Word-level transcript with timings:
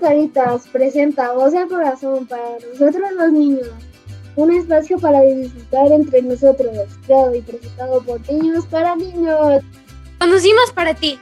Caritas 0.00 0.66
presenta 0.72 1.32
Voz 1.32 1.54
al 1.54 1.68
Corazón 1.68 2.26
para 2.26 2.58
nosotros 2.72 3.10
los 3.16 3.32
niños. 3.32 3.68
Un 4.36 4.52
espacio 4.52 4.98
para 4.98 5.20
disfrutar 5.22 5.92
entre 5.92 6.22
nosotros, 6.22 6.70
creado 7.06 7.34
y 7.34 7.42
presentado 7.42 8.02
por 8.02 8.20
niños 8.30 8.66
para 8.66 8.96
niños. 8.96 9.62
Conocimos 10.18 10.72
para 10.72 10.94
ti. 10.94 11.18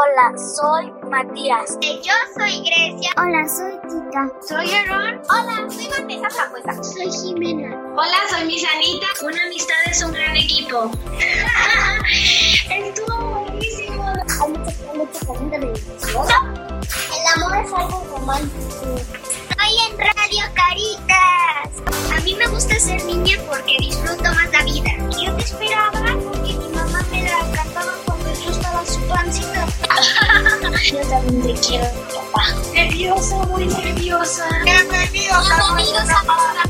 Hola, 0.00 0.32
soy 0.38 0.92
Matías. 1.10 1.76
Y 1.80 2.00
yo 2.02 2.12
soy 2.36 2.60
Grecia. 2.60 3.10
Hola, 3.16 3.48
soy 3.48 3.72
Tita. 3.82 4.30
Soy 4.46 4.70
Aaron. 4.72 5.20
Hola, 5.28 5.68
soy 5.68 5.88
Vanessa 5.88 6.30
Frambuesa. 6.30 6.84
Soy 6.84 7.10
Jimena. 7.10 7.76
Hola, 7.96 8.18
soy 8.30 8.44
Misanita. 8.46 9.08
Una 9.24 9.42
amistad 9.42 9.74
es 9.90 10.00
un 10.04 10.12
gran 10.12 10.36
equipo. 10.36 10.88
Estuvo 12.70 13.42
buenísimo. 13.42 14.12
Hay 14.40 14.52
mucha, 14.52 14.92
mucha 14.94 15.26
comida 15.26 15.58
deliciosa. 15.58 16.36
El 16.46 17.42
amor 17.42 17.64
es 17.64 17.72
algo 17.72 18.06
romántico. 18.08 18.94
Estoy 19.50 19.74
en 19.90 19.98
Radio 19.98 20.44
Caritas. 20.54 22.16
A 22.16 22.20
mí 22.20 22.36
me 22.38 22.46
gusta 22.46 22.78
ser 22.78 23.04
niña 23.04 23.36
porque 23.48 23.76
disfruto 23.80 24.22
más 24.22 24.48
la 24.52 24.62
vida. 24.62 24.90
Yo 25.20 25.34
te 25.34 25.42
esperaba 25.42 25.67
quiero, 31.66 31.86
papá. 32.14 32.44
Nerviosa, 32.72 33.36
muy 33.46 33.66
nerviosa. 33.66 34.46
Bienvenidos 34.64 35.50
a 35.50 35.72
nuestra 35.72 36.04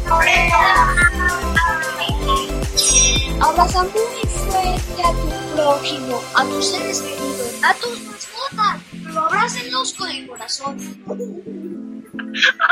Corea. 0.09 0.95
Abraza 3.41 3.83
muy 3.85 4.29
fuerte 4.51 5.03
a 5.05 5.13
tu 5.13 5.55
prójimo, 5.55 6.21
a 6.35 6.45
tus 6.45 6.67
seres 6.67 7.01
queridos, 7.03 7.55
a 7.63 7.75
tus 7.75 8.01
mascotas, 8.03 8.83
pero 9.05 9.21
abrácenlos 9.21 9.95
con 9.95 10.11
el 10.11 10.27
corazón. 10.27 10.77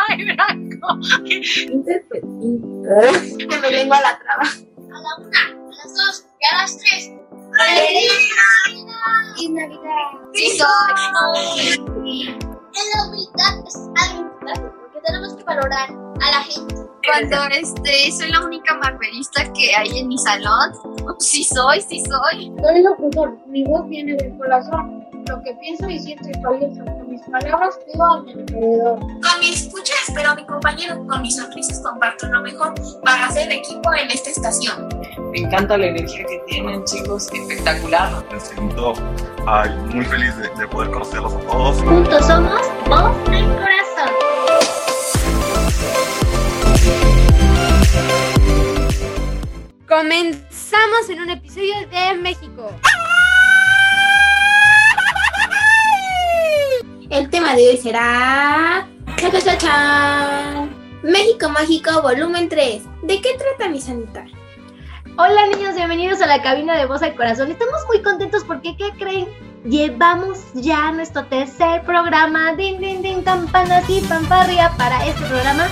Ay, 0.08 0.24
Blanco. 0.24 0.98
Que 3.48 3.58
me 3.60 3.70
lengua 3.70 4.00
la 4.00 4.18
traba. 4.18 4.42
A 4.44 5.00
la 5.00 5.16
una, 5.18 5.40
a 5.40 5.70
las 5.70 5.94
dos 5.94 6.24
y 6.40 6.54
a 6.54 6.62
las 6.62 6.78
tres. 6.78 7.10
¡Feliz 7.58 9.50
Navidad! 9.50 10.06
Sí, 10.34 10.58
soy. 10.58 11.72
En 11.76 12.84
la 12.94 13.06
humildad 13.06 13.66
es 13.66 13.76
algo 13.76 14.22
importante 14.22 14.70
porque 14.78 15.00
tenemos 15.06 15.34
que 15.34 15.44
valorar 15.44 15.90
a 15.90 16.30
la 16.30 16.42
gente. 16.42 16.74
Cuando 17.06 17.36
este, 17.54 18.12
soy 18.12 18.30
la 18.32 18.44
única 18.44 18.74
marvelista 18.74 19.50
que 19.52 19.74
hay 19.76 19.98
en 19.98 20.08
mi 20.08 20.18
salón. 20.18 20.72
Sí 21.18 21.44
soy, 21.44 21.80
sí 21.80 22.02
soy. 22.04 22.52
Soy 22.62 22.82
locutor, 22.82 23.38
mi 23.46 23.64
voz 23.64 23.88
viene 23.88 24.14
del 24.16 24.36
corazón. 24.36 25.06
Lo 25.28 25.42
que 25.42 25.54
pienso 25.54 25.88
y 25.88 25.98
siento 25.98 26.28
valioso. 26.42 26.84
Con 26.84 27.10
mis 27.10 27.22
palabras 27.22 27.78
digo 27.90 28.04
a 28.04 28.22
mi 28.22 28.32
alrededor. 28.32 28.98
Con 28.98 29.40
mi 29.40 29.48
escucha 29.50 29.94
espero 30.06 30.30
a 30.30 30.34
mi 30.34 30.44
compañero, 30.44 31.06
con 31.06 31.22
mis 31.22 31.36
sonrisas 31.36 31.80
comparto 31.80 32.26
lo 32.26 32.42
mejor 32.42 32.74
para 33.02 33.26
hacer 33.26 33.50
equipo 33.50 33.94
en 33.94 34.10
esta 34.10 34.30
estación. 34.30 34.88
Me 35.36 35.42
encanta 35.42 35.76
la 35.76 35.88
energía 35.88 36.24
que 36.24 36.38
tienen, 36.46 36.82
chicos, 36.84 37.30
espectacular. 37.30 38.24
Me 38.32 38.40
siento 38.40 38.94
ay, 39.46 39.68
muy 39.92 40.02
feliz 40.06 40.34
de, 40.38 40.48
de 40.48 40.66
poder 40.66 40.90
conocerlos 40.90 41.34
a 41.34 41.38
todos. 41.40 41.82
Juntos 41.82 42.26
somos 42.26 42.62
Voz 42.88 43.30
del 43.30 43.44
Corazón. 43.44 44.14
Comenzamos 49.86 51.10
en 51.10 51.20
un 51.20 51.28
episodio 51.28 51.74
de 51.90 52.14
México. 52.18 52.70
El 57.10 57.28
tema 57.28 57.54
de 57.56 57.68
hoy 57.68 57.76
será. 57.76 58.88
¡Cha, 59.18 59.30
cha, 59.30 59.40
cha, 59.42 59.58
cha! 59.58 60.66
México 61.02 61.50
Mágico, 61.50 62.00
volumen 62.00 62.48
3. 62.48 62.84
¿De 63.02 63.20
qué 63.20 63.36
trata 63.36 63.70
mi 63.70 63.82
sanita? 63.82 64.24
Hola 65.18 65.46
niños, 65.46 65.74
bienvenidos 65.74 66.20
a 66.20 66.26
la 66.26 66.42
cabina 66.42 66.76
de 66.76 66.86
Voz 66.86 67.02
al 67.02 67.14
Corazón. 67.14 67.50
Estamos 67.50 67.80
muy 67.88 68.02
contentos 68.02 68.44
porque, 68.44 68.76
¿qué 68.76 68.90
creen? 68.98 69.26
Llevamos 69.64 70.38
ya 70.54 70.92
nuestro 70.92 71.24
tercer 71.24 71.82
programa, 71.84 72.52
din, 72.54 72.78
din, 72.80 73.02
din, 73.02 73.22
campanas 73.22 73.88
y 73.88 74.00
pamparria 74.02 74.70
para 74.76 75.04
este 75.06 75.24
programa. 75.26 75.66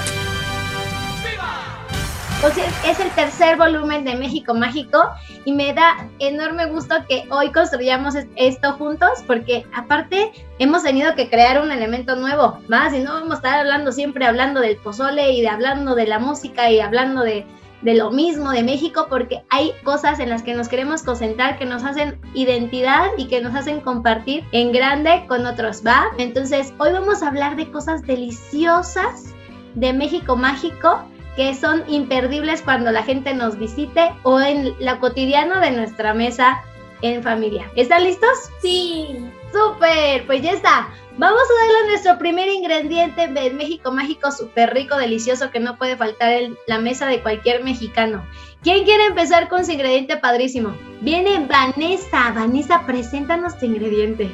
O 2.42 2.50
sea, 2.50 2.64
es 2.86 3.00
el 3.00 3.10
tercer 3.12 3.56
volumen 3.56 4.04
de 4.04 4.16
México 4.16 4.52
Mágico 4.54 5.02
y 5.46 5.52
me 5.52 5.72
da 5.72 6.08
enorme 6.18 6.66
gusto 6.66 6.94
que 7.08 7.24
hoy 7.30 7.50
construyamos 7.52 8.14
es- 8.14 8.26
esto 8.36 8.72
juntos 8.74 9.22
porque 9.26 9.64
aparte 9.74 10.30
hemos 10.58 10.82
tenido 10.82 11.14
que 11.14 11.30
crear 11.30 11.60
un 11.62 11.70
elemento 11.72 12.16
nuevo, 12.16 12.58
más 12.68 12.92
y 12.92 13.00
no 13.00 13.14
vamos 13.14 13.32
a 13.32 13.34
estar 13.36 13.58
hablando 13.60 13.92
siempre 13.92 14.26
hablando 14.26 14.60
del 14.60 14.76
pozole 14.76 15.32
y 15.32 15.40
de 15.40 15.48
hablando 15.48 15.94
de 15.94 16.06
la 16.06 16.18
música 16.18 16.70
y 16.70 16.80
hablando 16.80 17.22
de, 17.22 17.46
de 17.84 17.94
lo 17.94 18.10
mismo 18.10 18.50
de 18.50 18.62
México 18.62 19.06
porque 19.08 19.44
hay 19.50 19.72
cosas 19.84 20.18
en 20.18 20.30
las 20.30 20.42
que 20.42 20.54
nos 20.54 20.68
queremos 20.68 21.02
concentrar 21.02 21.58
que 21.58 21.66
nos 21.66 21.84
hacen 21.84 22.18
identidad 22.32 23.10
y 23.18 23.26
que 23.26 23.42
nos 23.42 23.54
hacen 23.54 23.80
compartir 23.80 24.42
en 24.52 24.72
grande 24.72 25.26
con 25.28 25.46
otros, 25.46 25.82
¿va? 25.86 26.06
Entonces 26.18 26.72
hoy 26.78 26.92
vamos 26.92 27.22
a 27.22 27.28
hablar 27.28 27.56
de 27.56 27.70
cosas 27.70 28.02
deliciosas 28.02 29.34
de 29.74 29.92
México 29.92 30.34
Mágico 30.34 31.04
que 31.36 31.54
son 31.54 31.84
imperdibles 31.88 32.62
cuando 32.62 32.90
la 32.90 33.02
gente 33.02 33.34
nos 33.34 33.58
visite 33.58 34.12
o 34.22 34.40
en 34.40 34.74
lo 34.80 35.00
cotidiano 35.00 35.60
de 35.60 35.72
nuestra 35.72 36.14
mesa 36.14 36.62
en 37.02 37.22
familia. 37.22 37.70
¿Están 37.76 38.04
listos? 38.04 38.50
Sí. 38.62 39.18
¡Súper! 39.52 40.24
Pues 40.26 40.42
ya 40.42 40.52
está. 40.52 40.88
Vamos 41.16 41.42
a 41.42 41.62
darle 41.64 41.90
nuestro 41.90 42.18
primer 42.18 42.48
ingrediente 42.48 43.28
de 43.28 43.50
México 43.50 43.92
Mágico 43.92 44.32
súper 44.32 44.74
rico, 44.74 44.96
delicioso, 44.96 45.50
que 45.52 45.60
no 45.60 45.76
puede 45.76 45.96
faltar 45.96 46.32
en 46.32 46.56
la 46.66 46.78
mesa 46.78 47.06
de 47.06 47.22
cualquier 47.22 47.62
mexicano. 47.62 48.26
¿Quién 48.62 48.84
quiere 48.84 49.06
empezar 49.06 49.48
con 49.48 49.64
su 49.64 49.70
ingrediente 49.72 50.16
padrísimo? 50.16 50.74
Viene 51.02 51.46
Vanessa. 51.46 52.32
Vanessa, 52.34 52.82
preséntanos 52.84 53.56
tu 53.58 53.66
ingrediente. 53.66 54.28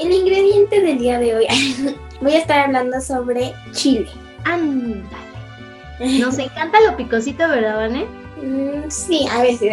El 0.00 0.10
ingrediente 0.10 0.80
del 0.80 0.98
día 0.98 1.20
de 1.20 1.36
hoy. 1.36 1.46
Voy 2.20 2.32
a 2.32 2.38
estar 2.38 2.58
hablando 2.58 3.00
sobre 3.00 3.52
chile. 3.70 4.08
Ándale. 4.44 5.04
Nos 6.18 6.38
encanta 6.40 6.80
lo 6.80 6.96
picosito, 6.96 7.48
¿verdad, 7.48 7.76
Vané? 7.76 8.04
Mm, 8.42 8.90
sí, 8.90 9.28
a 9.30 9.42
veces. 9.42 9.72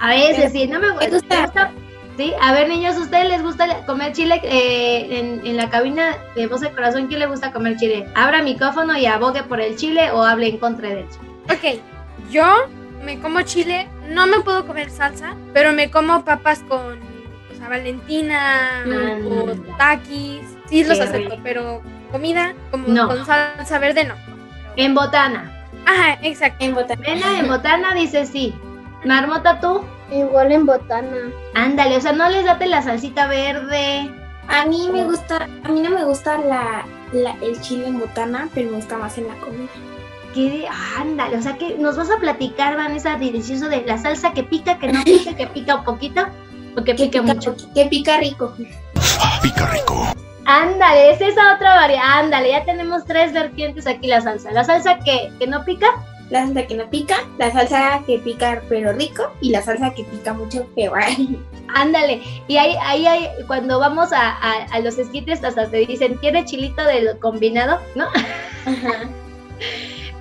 A 0.00 0.08
veces 0.10 0.52
sí, 0.52 0.66
no 0.66 0.80
me 0.80 0.88
¿Te 0.98 1.10
gusta. 1.10 1.42
gusta? 1.42 1.72
Sí, 2.16 2.32
a 2.42 2.52
ver 2.52 2.68
niños, 2.68 2.96
¿a 2.96 3.00
ustedes 3.00 3.26
les 3.28 3.42
gusta 3.42 3.84
comer 3.86 4.12
chile 4.12 4.40
eh, 4.44 5.18
en, 5.18 5.46
en 5.46 5.56
la 5.56 5.70
cabina 5.70 6.16
de 6.36 6.46
Voz 6.46 6.60
del 6.60 6.72
Corazón? 6.72 7.06
¿Quién 7.06 7.20
le 7.20 7.26
gusta 7.26 7.52
comer 7.52 7.76
chile? 7.76 8.06
Abra 8.14 8.42
micrófono 8.42 8.96
y 8.98 9.06
abogue 9.06 9.42
por 9.44 9.60
el 9.60 9.76
chile 9.76 10.10
o 10.12 10.22
hable 10.22 10.48
en 10.48 10.58
contra 10.58 10.90
del 10.90 11.08
chile. 11.08 11.28
Ok, 11.50 11.80
yo 12.30 12.44
me 13.02 13.18
como 13.18 13.40
chile, 13.42 13.88
no 14.10 14.26
me 14.26 14.40
puedo 14.40 14.66
comer 14.66 14.90
salsa, 14.90 15.34
pero 15.54 15.72
me 15.72 15.90
como 15.90 16.22
papas 16.24 16.60
con, 16.68 16.98
o 17.00 17.56
sea, 17.56 17.68
Valentina 17.70 18.82
Mm. 18.86 19.26
o 19.26 19.76
taquis. 19.78 20.42
Sí, 20.68 20.84
los 20.84 21.00
acepto, 21.00 21.30
rico. 21.30 21.40
pero 21.42 21.82
comida 22.10 22.52
como 22.70 22.88
No. 22.88 23.08
con 23.08 23.24
salsa 23.24 23.78
verde 23.78 24.04
no. 24.04 24.14
En 24.76 24.94
botana. 24.94 25.50
Ajá, 25.86 26.18
exacto. 26.22 26.64
En 26.64 26.74
botana. 26.74 27.00
Vena 27.00 27.40
en 27.40 27.48
botana 27.48 27.94
dice 27.94 28.26
sí. 28.26 28.54
Marmota 29.04 29.58
tú. 29.60 29.82
Igual 30.12 30.52
en 30.52 30.66
botana. 30.66 31.30
Ándale, 31.54 31.96
o 31.96 32.00
sea, 32.00 32.12
no 32.12 32.28
les 32.28 32.44
date 32.44 32.66
la 32.66 32.82
salsita 32.82 33.26
verde. 33.26 34.10
A 34.48 34.66
mí 34.66 34.88
me 34.92 35.04
gusta, 35.04 35.48
a 35.64 35.68
mí 35.68 35.80
no 35.80 35.90
me 35.90 36.04
gusta 36.04 36.36
la, 36.38 36.84
la- 37.12 37.36
el 37.40 37.60
chile 37.60 37.86
en 37.86 37.98
botana, 38.00 38.48
pero 38.54 38.70
me 38.70 38.76
gusta 38.76 38.98
más 38.98 39.16
en 39.18 39.28
la 39.28 39.34
comida. 39.36 39.68
¿Qué? 40.34 40.66
Ándale, 40.98 41.36
o 41.36 41.42
sea 41.42 41.56
que 41.58 41.76
nos 41.78 41.96
vas 41.96 42.10
a 42.10 42.16
platicar, 42.18 42.76
Vanessa, 42.76 43.16
delicioso 43.16 43.68
de 43.68 43.82
la 43.86 43.98
salsa 43.98 44.32
que 44.32 44.42
pica, 44.42 44.78
que 44.78 44.88
no 44.88 45.02
pica, 45.04 45.34
que 45.36 45.46
pica 45.46 45.76
un 45.76 45.84
poquito 45.84 46.22
o 46.76 46.82
que 46.82 46.94
Que 46.96 47.04
pica 47.04 47.20
pica, 47.22 47.34
mucho. 47.34 47.56
que 47.74 47.86
pica 47.86 48.16
rico. 48.18 48.54
Pica 49.42 49.66
rico. 49.66 50.06
Ándale, 50.44 51.12
es 51.12 51.20
esa 51.20 51.54
otra 51.54 51.74
variedad. 51.76 52.02
Ándale, 52.20 52.50
ya 52.50 52.64
tenemos 52.64 53.04
tres 53.04 53.32
vertientes 53.32 53.86
aquí 53.86 54.08
la 54.08 54.20
salsa. 54.20 54.50
La 54.52 54.64
salsa 54.64 54.98
que, 54.98 55.30
que 55.38 55.46
no 55.46 55.64
pica, 55.64 55.86
La 56.32 56.46
salsa 56.46 56.66
que 56.66 56.74
no 56.74 56.88
pica, 56.90 57.16
la 57.38 57.52
salsa 57.52 58.02
que 58.06 58.18
pica 58.18 58.62
pero 58.68 58.92
rico 58.94 59.30
y 59.42 59.50
la 59.50 59.60
salsa 59.62 59.92
que 59.94 60.02
pica 60.04 60.32
mucho 60.32 60.66
pero 60.74 60.94
ándale. 61.74 62.22
Y 62.48 62.56
ahí, 62.56 62.74
ahí, 62.82 63.28
cuando 63.46 63.78
vamos 63.78 64.12
a, 64.12 64.30
a- 64.30 64.64
a 64.72 64.80
los 64.80 64.98
esquites 64.98 65.44
hasta 65.44 65.68
te 65.70 65.76
dicen, 65.86 66.18
¿tiene 66.20 66.44
chilito 66.44 66.82
del 66.84 67.18
combinado? 67.18 67.78
¿No? 67.94 68.06
Ajá. 68.64 69.08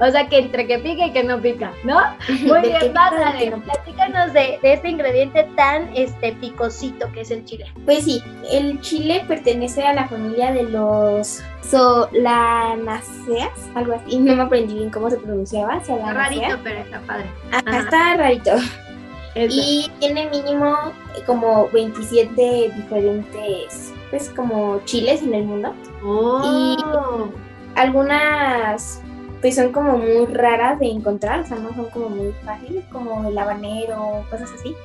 O 0.01 0.09
sea 0.09 0.27
que 0.27 0.39
entre 0.39 0.65
que 0.65 0.80
pica 0.80 1.06
y 1.06 1.12
que 1.12 1.24
no 1.24 1.39
pica, 1.39 1.74
¿no? 1.83 2.00
Muy 2.27 2.62
bien, 2.62 2.92
pásale. 2.92 3.51
Platícanos 3.51 4.33
de, 4.33 4.57
de, 4.59 4.74
este 4.74 4.89
ingrediente 4.89 5.48
tan 5.56 5.95
este 5.95 6.33
picosito 6.33 7.12
que 7.12 7.21
es 7.21 7.30
el 7.30 7.45
chile. 7.45 7.71
Pues 7.86 8.06
sí, 8.06 8.24
el 8.51 8.81
chile 8.81 9.24
pertenece 9.27 9.83
a 9.86 9.94
la 9.94 10.07
familia 10.07 10.51
de 10.53 10.63
los 10.63 11.44
solanaceas, 11.62 13.51
algo 13.75 13.94
así. 13.94 14.18
No 14.18 14.36
me 14.36 14.42
aprendí 14.42 14.74
bien 14.74 14.89
cómo 14.89 15.07
se 15.12 15.18
pronunciaba. 15.18 15.77
Está 15.77 16.12
rarito, 16.12 16.57
pero 16.63 16.80
está 16.80 17.00
padre. 17.01 17.25
Ajá, 17.51 17.80
está 17.81 18.18
rarito. 18.18 18.51
Eso. 19.36 19.56
Y 19.56 19.92
tiene 20.00 20.31
mínimo 20.31 20.75
como 21.27 21.69
27 21.69 22.71
diferentes, 22.75 23.94
pues 24.09 24.30
como 24.30 24.81
chiles 24.86 25.21
en 25.21 25.36
el 25.36 25.44
mundo. 25.44 25.75
Oh. 26.03 26.42
Y 26.44 27.80
algunas 27.80 29.01
pues 29.41 29.55
son 29.55 29.71
como 29.71 29.97
muy 29.97 30.25
raras 30.27 30.79
de 30.79 30.88
encontrar, 30.88 31.41
o 31.41 31.45
sea, 31.45 31.57
no 31.57 31.73
son 31.73 31.89
como 31.89 32.09
muy 32.09 32.31
fáciles, 32.45 32.85
como 32.91 33.27
el 33.27 33.38
habanero, 33.38 34.23
cosas 34.29 34.51
así. 34.51 34.75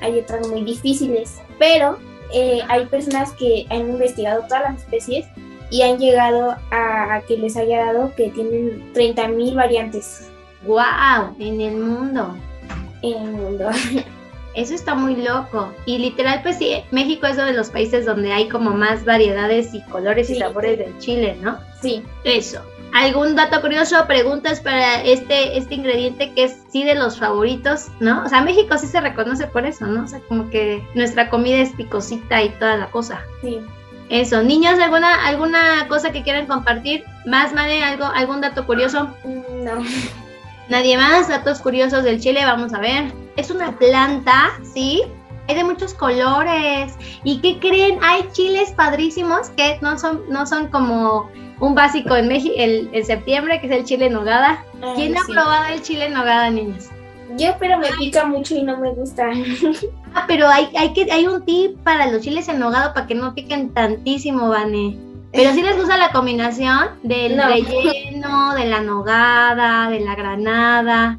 Hay 0.00 0.18
otras 0.18 0.48
muy 0.48 0.62
difíciles, 0.64 1.40
pero 1.58 1.98
eh, 2.32 2.60
hay 2.68 2.86
personas 2.86 3.32
que 3.32 3.66
han 3.70 3.88
investigado 3.90 4.42
todas 4.48 4.62
las 4.62 4.82
especies 4.82 5.26
y 5.70 5.82
han 5.82 5.98
llegado 5.98 6.54
a, 6.70 7.14
a 7.14 7.20
que 7.22 7.38
les 7.38 7.56
haya 7.56 7.86
dado 7.86 8.14
que 8.14 8.28
tienen 8.30 8.92
30.000 8.92 9.54
variantes. 9.54 10.30
¡Wow! 10.66 11.34
En 11.38 11.60
el 11.60 11.76
mundo. 11.76 12.36
En 13.00 13.22
el 13.22 13.32
mundo. 13.32 13.70
Eso 14.54 14.74
está 14.74 14.94
muy 14.94 15.16
loco. 15.16 15.72
Y 15.86 15.98
literal, 15.98 16.40
pues 16.42 16.58
sí, 16.58 16.74
México 16.90 17.26
es 17.26 17.36
uno 17.36 17.46
de 17.46 17.54
los 17.54 17.70
países 17.70 18.04
donde 18.04 18.32
hay 18.32 18.48
como 18.48 18.70
más 18.70 19.04
variedades 19.04 19.72
y 19.72 19.82
colores 19.84 20.26
sí, 20.26 20.34
y 20.34 20.38
sabores 20.40 20.78
del 20.78 20.98
chile, 20.98 21.36
¿no? 21.40 21.58
Sí. 21.80 22.02
Eso. 22.24 22.60
¿Algún 22.92 23.36
dato 23.36 23.60
curioso, 23.62 24.06
preguntas 24.06 24.60
para 24.60 25.02
este, 25.02 25.56
este 25.56 25.74
ingrediente 25.74 26.32
que 26.34 26.44
es 26.44 26.58
sí 26.68 26.84
de 26.84 26.94
los 26.94 27.18
favoritos, 27.18 27.88
¿no? 28.00 28.22
O 28.24 28.28
sea, 28.28 28.42
México 28.42 28.76
sí 28.76 28.86
se 28.86 29.00
reconoce 29.00 29.46
por 29.46 29.64
eso, 29.64 29.86
¿no? 29.86 30.04
O 30.04 30.08
sea, 30.08 30.20
como 30.28 30.50
que 30.50 30.86
nuestra 30.94 31.30
comida 31.30 31.56
es 31.58 31.70
picosita 31.70 32.42
y 32.42 32.50
toda 32.50 32.76
la 32.76 32.86
cosa. 32.90 33.22
Sí. 33.40 33.60
Eso, 34.10 34.42
niños, 34.42 34.78
¿alguna, 34.78 35.26
alguna 35.26 35.88
cosa 35.88 36.12
que 36.12 36.22
quieran 36.22 36.46
compartir? 36.46 37.02
¿Más, 37.24 37.54
Mane, 37.54 37.82
algo, 37.82 38.04
algún 38.04 38.42
dato 38.42 38.66
curioso? 38.66 39.08
No. 39.24 39.82
Nadie 40.68 40.98
más, 40.98 41.28
datos 41.28 41.60
curiosos 41.60 42.04
del 42.04 42.20
chile, 42.20 42.44
vamos 42.44 42.74
a 42.74 42.78
ver. 42.78 43.10
Es 43.36 43.50
una 43.50 43.72
planta, 43.78 44.50
¿sí? 44.74 45.02
Hay 45.48 45.54
de 45.54 45.64
muchos 45.64 45.94
colores. 45.94 46.94
¿Y 47.24 47.40
qué 47.40 47.58
creen? 47.58 47.98
Hay 48.02 48.28
chiles 48.32 48.72
padrísimos 48.72 49.48
que 49.50 49.78
no 49.80 49.98
son, 49.98 50.22
no 50.28 50.46
son 50.46 50.68
como 50.68 51.30
un 51.62 51.76
básico 51.76 52.16
en 52.16 52.26
México, 52.26 52.54
el, 52.58 52.88
en 52.92 53.06
septiembre, 53.06 53.60
que 53.60 53.66
es 53.68 53.72
el 53.72 53.84
chile 53.84 54.06
en 54.06 54.14
nogada. 54.14 54.64
Ay, 54.82 54.92
¿Quién 54.96 55.16
ha 55.16 55.20
sí. 55.24 55.32
probado 55.32 55.72
el 55.72 55.80
chile 55.80 56.06
en 56.06 56.12
nogada, 56.12 56.50
niños? 56.50 56.88
Yo, 57.38 57.54
pero 57.60 57.78
me 57.78 57.86
pica 57.98 58.24
mucho 58.24 58.56
y 58.56 58.62
no 58.62 58.76
me 58.78 58.90
gusta. 58.90 59.30
Ah, 60.14 60.24
pero 60.26 60.48
hay, 60.48 60.68
hay, 60.76 60.92
que, 60.92 61.10
hay 61.10 61.26
un 61.26 61.42
tip 61.46 61.78
para 61.84 62.08
los 62.08 62.20
chiles 62.20 62.46
en 62.48 62.58
nogada 62.58 62.92
para 62.92 63.06
que 63.06 63.14
no 63.14 63.32
piquen 63.32 63.72
tantísimo, 63.72 64.48
Vane. 64.48 64.98
Pero 65.32 65.54
si 65.54 65.62
les 65.62 65.76
gusta 65.78 65.96
la 65.96 66.10
combinación 66.10 66.90
del 67.04 67.36
No. 67.36 67.46
relleno, 67.48 68.54
de 68.54 68.66
la 68.66 68.80
nogada, 68.82 69.88
de 69.88 70.00
la 70.00 70.14
granada. 70.14 71.18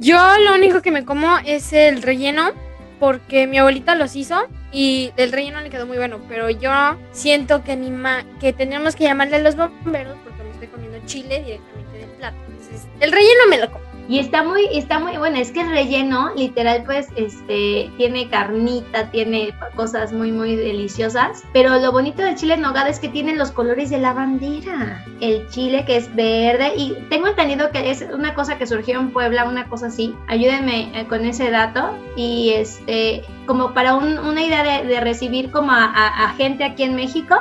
Yo 0.00 0.16
lo 0.44 0.54
único 0.54 0.82
que 0.82 0.90
me 0.90 1.04
como 1.04 1.28
es 1.44 1.72
el 1.72 2.02
relleno 2.02 2.50
porque 2.98 3.46
mi 3.46 3.58
abuelita 3.58 3.94
los 3.94 4.16
hizo 4.16 4.42
y 4.74 5.12
el 5.16 5.30
relleno 5.30 5.60
le 5.60 5.70
quedó 5.70 5.86
muy 5.86 5.96
bueno, 5.96 6.20
pero 6.28 6.50
yo 6.50 6.72
siento 7.12 7.62
que 7.62 7.76
mi 7.76 7.92
que 8.40 8.52
tenemos 8.52 8.96
que 8.96 9.04
llamarle 9.04 9.36
a 9.36 9.38
los 9.38 9.54
bomberos 9.54 10.18
porque 10.24 10.42
me 10.42 10.50
estoy 10.50 10.66
comiendo 10.66 10.98
chile 11.06 11.44
directamente 11.44 11.98
del 11.98 12.10
plato. 12.10 12.36
Entonces, 12.48 12.88
el 12.98 13.12
relleno 13.12 13.46
me 13.48 13.58
lo 13.58 13.70
como. 13.70 13.83
Y 14.06 14.18
está 14.18 14.42
muy, 14.42 14.66
está 14.72 14.98
muy, 14.98 15.16
bueno, 15.16 15.38
es 15.38 15.50
que 15.50 15.62
el 15.62 15.70
relleno, 15.70 16.30
literal, 16.36 16.82
pues, 16.84 17.08
este, 17.16 17.90
tiene 17.96 18.28
carnita, 18.28 19.10
tiene 19.10 19.54
cosas 19.74 20.12
muy, 20.12 20.30
muy 20.30 20.56
deliciosas. 20.56 21.42
Pero 21.54 21.78
lo 21.78 21.90
bonito 21.90 22.22
del 22.22 22.34
chile 22.36 22.54
en 22.54 22.60
nogada 22.60 22.90
es 22.90 23.00
que 23.00 23.08
tiene 23.08 23.34
los 23.34 23.50
colores 23.50 23.88
de 23.88 23.98
la 23.98 24.12
bandera. 24.12 25.02
El 25.20 25.48
chile 25.48 25.84
que 25.86 25.96
es 25.96 26.14
verde. 26.14 26.74
Y 26.76 26.92
tengo 27.08 27.28
entendido 27.28 27.70
que 27.70 27.90
es 27.90 28.04
una 28.12 28.34
cosa 28.34 28.58
que 28.58 28.66
surgió 28.66 29.00
en 29.00 29.10
Puebla, 29.10 29.44
una 29.46 29.68
cosa 29.68 29.86
así. 29.86 30.14
Ayúdenme 30.26 30.90
eh, 31.00 31.06
con 31.06 31.24
ese 31.24 31.50
dato. 31.50 31.96
Y 32.14 32.50
este, 32.50 33.22
como 33.46 33.72
para 33.72 33.94
un- 33.94 34.18
una 34.18 34.42
idea 34.42 34.82
de, 34.82 35.00
recibir 35.00 35.50
como 35.50 35.72
a- 35.72 35.84
a 35.94 36.28
gente 36.36 36.64
aquí 36.64 36.82
en 36.82 36.94
México. 36.94 37.36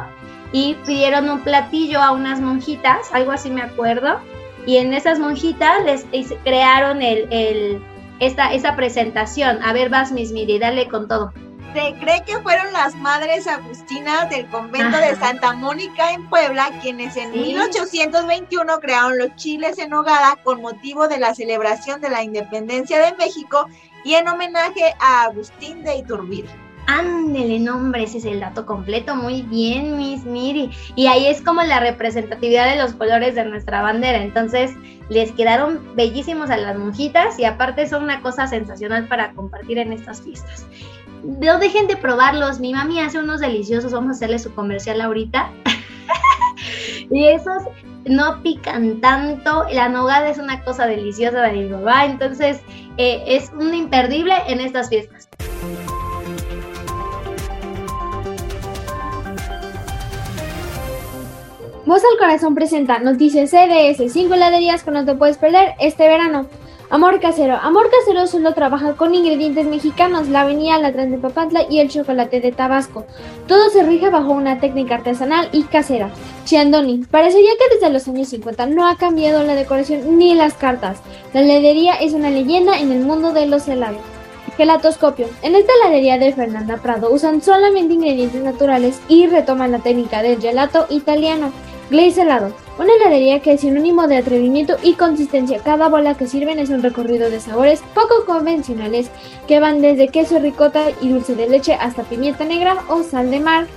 Y 0.53 0.75
pidieron 0.85 1.29
un 1.29 1.41
platillo 1.41 1.99
a 2.01 2.11
unas 2.11 2.39
monjitas, 2.39 3.11
algo 3.11 3.31
así 3.31 3.49
me 3.49 3.63
acuerdo 3.63 4.19
y 4.65 4.77
en 4.77 4.93
esas 4.93 5.19
monjitas 5.19 5.83
les, 5.83 6.05
les 6.11 6.33
crearon 6.43 7.01
el, 7.01 7.27
el, 7.31 7.81
esta, 8.19 8.53
esa 8.53 8.75
presentación. 8.75 9.61
A 9.63 9.73
ver, 9.73 9.89
vas, 9.89 10.11
Miss 10.11 10.31
Miri, 10.31 10.59
dale 10.59 10.87
con 10.87 11.07
todo. 11.07 11.33
Se 11.73 11.95
cree 11.99 12.23
que 12.23 12.37
fueron 12.39 12.71
las 12.71 12.93
madres 12.95 13.47
agustinas 13.47 14.29
del 14.29 14.45
convento 14.47 14.95
de. 14.97 15.15
Santa 15.15 15.53
Mónica 15.53 16.11
en 16.11 16.29
Puebla 16.29 16.69
quienes 16.83 17.17
en 17.17 17.33
Sí. 17.33 17.39
1821 17.39 18.79
crearon 18.79 19.17
los 19.17 19.35
chiles 19.37 19.79
en 19.79 19.89
nogada 19.89 20.37
con 20.43 20.61
motivo 20.61 21.07
de 21.07 21.17
la 21.17 21.33
celebración 21.33 21.99
de 21.99 22.11
la 22.11 22.21
independencia 22.21 22.99
de 22.99 23.15
México 23.17 23.67
y 24.03 24.13
en 24.13 24.27
homenaje 24.27 24.93
a 24.99 25.23
Agustín 25.23 25.83
de 25.83 25.97
Iturbide. 25.97 26.49
Ándele, 26.87 27.59
nombre, 27.59 28.03
ese 28.03 28.17
es 28.17 28.25
el 28.25 28.39
dato 28.39 28.65
completo. 28.65 29.15
Muy 29.15 29.43
bien, 29.43 29.97
Miss 29.97 30.25
Miri. 30.25 30.69
Y 30.95 31.07
ahí 31.07 31.27
es 31.27 31.41
como 31.41 31.61
la 31.63 31.79
representatividad 31.79 32.69
de 32.69 32.81
los 32.81 32.93
colores 32.93 33.35
de 33.35 33.45
nuestra 33.45 33.81
bandera. 33.81 34.21
Entonces, 34.21 34.71
les 35.09 35.31
quedaron 35.31 35.95
bellísimos 35.95 36.49
a 36.49 36.57
las 36.57 36.77
monjitas 36.77 37.39
y 37.39 37.45
aparte 37.45 37.87
son 37.87 38.03
una 38.03 38.21
cosa 38.21 38.47
sensacional 38.47 39.07
para 39.07 39.31
compartir 39.33 39.77
en 39.77 39.93
estas 39.93 40.21
fiestas. 40.21 40.65
No 41.23 41.57
dejen 41.57 41.87
de 41.87 41.95
probarlos. 41.95 42.59
Mi 42.59 42.73
mami 42.73 42.99
hace 42.99 43.19
unos 43.19 43.39
deliciosos. 43.39 43.93
Vamos 43.93 44.09
a 44.09 44.15
hacerle 44.15 44.39
su 44.39 44.53
comercial 44.53 44.99
ahorita. 44.99 45.51
y 47.09 47.27
esos 47.27 47.63
no 48.05 48.43
pican 48.43 48.99
tanto. 48.99 49.65
La 49.71 49.87
nogada 49.87 50.29
es 50.29 50.37
una 50.37 50.61
cosa 50.63 50.85
deliciosa 50.85 51.41
de 51.43 51.53
mi. 51.53 52.05
Entonces, 52.05 52.59
eh, 52.97 53.23
es 53.25 53.51
un 53.57 53.73
imperdible 53.73 54.33
en 54.47 54.59
estas 54.59 54.89
fiestas. 54.89 55.29
Voz 61.85 62.01
al 62.09 62.17
Corazón 62.17 62.55
presenta 62.55 62.99
Noticias 62.99 63.49
CDS, 63.49 64.09
5 64.09 64.33
heladerías 64.33 64.83
que 64.83 64.91
no 64.91 65.03
te 65.03 65.15
puedes 65.15 65.37
perder 65.37 65.73
este 65.81 66.07
verano. 66.07 66.45
Amor 66.89 67.19
Casero. 67.19 67.55
Amor 67.55 67.89
Casero 67.89 68.25
solo 68.25 68.53
trabaja 68.53 68.93
con 68.93 69.13
ingredientes 69.13 69.65
mexicanos, 69.65 70.29
la 70.29 70.41
avenida, 70.41 70.77
la 70.77 70.93
tran 70.93 71.11
de 71.11 71.17
Papantla 71.17 71.65
y 71.69 71.79
el 71.79 71.89
chocolate 71.89 72.39
de 72.39 72.53
Tabasco. 72.53 73.05
Todo 73.47 73.69
se 73.69 73.83
rige 73.83 74.09
bajo 74.09 74.31
una 74.31 74.61
técnica 74.61 74.95
artesanal 74.95 75.49
y 75.51 75.63
casera. 75.63 76.09
Chiandoni. 76.45 76.99
Parecería 77.11 77.51
que 77.51 77.75
desde 77.75 77.91
los 77.91 78.07
años 78.07 78.29
50 78.29 78.65
no 78.67 78.87
ha 78.87 78.95
cambiado 78.95 79.43
la 79.43 79.55
decoración 79.55 80.17
ni 80.17 80.35
las 80.35 80.53
cartas. 80.53 80.99
La 81.33 81.41
heladería 81.41 81.95
es 81.95 82.13
una 82.13 82.29
leyenda 82.29 82.79
en 82.79 82.93
el 82.93 83.03
mundo 83.03 83.33
de 83.33 83.45
los 83.47 83.67
helados. 83.67 83.99
Gelatoscopio. 84.55 85.27
En 85.41 85.55
esta 85.55 85.73
heladería 85.81 86.17
de 86.17 86.31
Fernanda 86.31 86.77
Prado 86.77 87.11
usan 87.11 87.41
solamente 87.41 87.95
ingredientes 87.95 88.41
naturales 88.41 89.01
y 89.09 89.27
retoman 89.27 89.73
la 89.73 89.79
técnica 89.79 90.21
del 90.21 90.39
gelato 90.39 90.85
italiano. 90.89 91.51
Glaze 91.89 92.21
helado. 92.21 92.53
Una 92.79 92.93
heladería 92.95 93.39
que 93.39 93.53
es 93.53 93.61
sinónimo 93.61 94.07
de 94.07 94.17
atrevimiento 94.17 94.77
y 94.81 94.93
consistencia. 94.93 95.59
Cada 95.59 95.89
bola 95.89 96.15
que 96.15 96.27
sirven 96.27 96.59
es 96.59 96.69
un 96.69 96.81
recorrido 96.81 97.29
de 97.29 97.39
sabores 97.39 97.81
poco 97.93 98.25
convencionales 98.25 99.11
que 99.47 99.59
van 99.59 99.81
desde 99.81 100.07
queso 100.07 100.39
ricota 100.39 100.85
y 101.01 101.09
dulce 101.09 101.35
de 101.35 101.49
leche 101.49 101.73
hasta 101.73 102.03
pimienta 102.03 102.45
negra 102.45 102.77
o 102.89 103.03
sal 103.03 103.29
de 103.29 103.39
mar. 103.39 103.67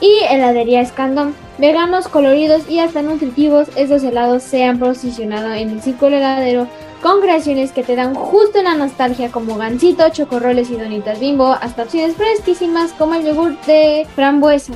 Y 0.00 0.18
heladería 0.28 0.80
Escandón. 0.80 1.34
Veganos, 1.58 2.08
coloridos 2.08 2.68
y 2.68 2.80
hasta 2.80 3.02
nutritivos, 3.02 3.68
estos 3.76 4.02
helados 4.02 4.42
se 4.42 4.64
han 4.64 4.78
posicionado 4.78 5.52
en 5.52 5.70
el 5.70 5.82
círculo 5.82 6.16
heladero 6.16 6.66
con 7.02 7.20
creaciones 7.20 7.72
que 7.72 7.82
te 7.82 7.96
dan 7.96 8.14
justo 8.14 8.62
la 8.62 8.74
nostalgia 8.74 9.30
como 9.30 9.56
gansito, 9.56 10.08
chocorroles 10.10 10.70
y 10.70 10.76
donitas 10.76 11.20
bimbo, 11.20 11.52
hasta 11.60 11.82
opciones 11.82 12.16
fresquísimas 12.16 12.92
como 12.92 13.14
el 13.14 13.24
yogur 13.24 13.60
de 13.62 14.06
frambuesa. 14.14 14.72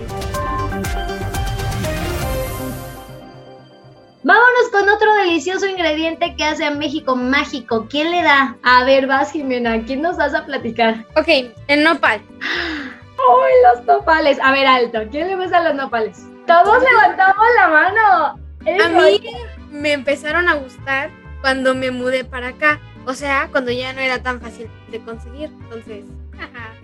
Vámonos 4.26 4.70
con 4.72 4.88
otro 4.88 5.14
delicioso 5.14 5.68
ingrediente 5.68 6.34
que 6.34 6.42
hace 6.42 6.64
a 6.64 6.72
México 6.72 7.14
mágico. 7.14 7.86
¿Quién 7.88 8.10
le 8.10 8.24
da? 8.24 8.56
A 8.64 8.82
ver, 8.82 9.06
vas, 9.06 9.30
Jimena, 9.30 9.84
¿quién 9.84 10.02
nos 10.02 10.16
vas 10.16 10.34
a 10.34 10.44
platicar? 10.44 11.04
Ok, 11.14 11.28
el 11.68 11.84
nopal. 11.84 12.20
¡Ay, 12.42 13.54
los 13.62 13.84
nopales! 13.86 14.40
A 14.42 14.50
ver, 14.50 14.66
alto, 14.66 14.98
¿quién 15.12 15.28
le 15.28 15.36
gusta 15.36 15.62
los 15.62 15.76
nopales? 15.76 16.26
Todos 16.44 16.82
levantamos 16.82 17.46
la 17.54 17.68
mano. 17.68 18.40
A 18.84 18.88
mí 18.88 19.22
me 19.70 19.92
empezaron 19.92 20.48
a 20.48 20.54
gustar 20.54 21.10
cuando 21.40 21.76
me 21.76 21.92
mudé 21.92 22.24
para 22.24 22.48
acá. 22.48 22.80
O 23.04 23.14
sea, 23.14 23.48
cuando 23.52 23.70
ya 23.70 23.92
no 23.92 24.00
era 24.00 24.24
tan 24.24 24.40
fácil 24.40 24.68
de 24.90 24.98
conseguir. 25.02 25.50
Entonces, 25.62 26.04
ajá. 26.34 26.74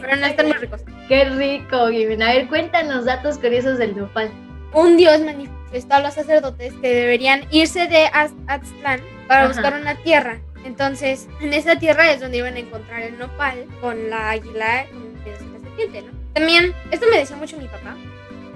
pero 0.00 0.14
no 0.18 0.26
están 0.26 0.46
muy 0.46 0.56
ricos. 0.56 0.82
Qué 1.08 1.24
rico, 1.24 1.88
Jimena. 1.88 2.28
A 2.28 2.34
ver, 2.34 2.46
cuéntanos 2.46 3.06
datos 3.06 3.38
curiosos 3.38 3.76
del 3.78 3.96
nopal. 3.96 4.30
Un 4.72 4.96
dios 4.96 5.18
manifestado 5.18 5.55
están 5.72 6.02
los 6.02 6.14
sacerdotes 6.14 6.72
que 6.74 6.94
deberían 6.94 7.42
irse 7.50 7.86
de 7.88 8.06
Az- 8.12 8.32
Aztlán 8.46 9.00
para 9.28 9.42
Ajá. 9.44 9.48
buscar 9.52 9.80
una 9.80 9.94
tierra. 9.96 10.38
Entonces, 10.64 11.28
en 11.40 11.52
esa 11.52 11.76
tierra 11.78 12.10
es 12.12 12.20
donde 12.20 12.38
iban 12.38 12.54
a 12.54 12.58
encontrar 12.58 13.02
el 13.02 13.18
nopal 13.18 13.66
con 13.80 14.10
la 14.10 14.30
águila 14.30 14.84
y 14.86 15.30
la 15.30 15.60
serpiente, 15.60 16.02
¿no? 16.02 16.12
También, 16.34 16.74
esto 16.90 17.06
me 17.10 17.18
decía 17.18 17.36
mucho 17.36 17.56
mi 17.56 17.66
papá, 17.68 17.96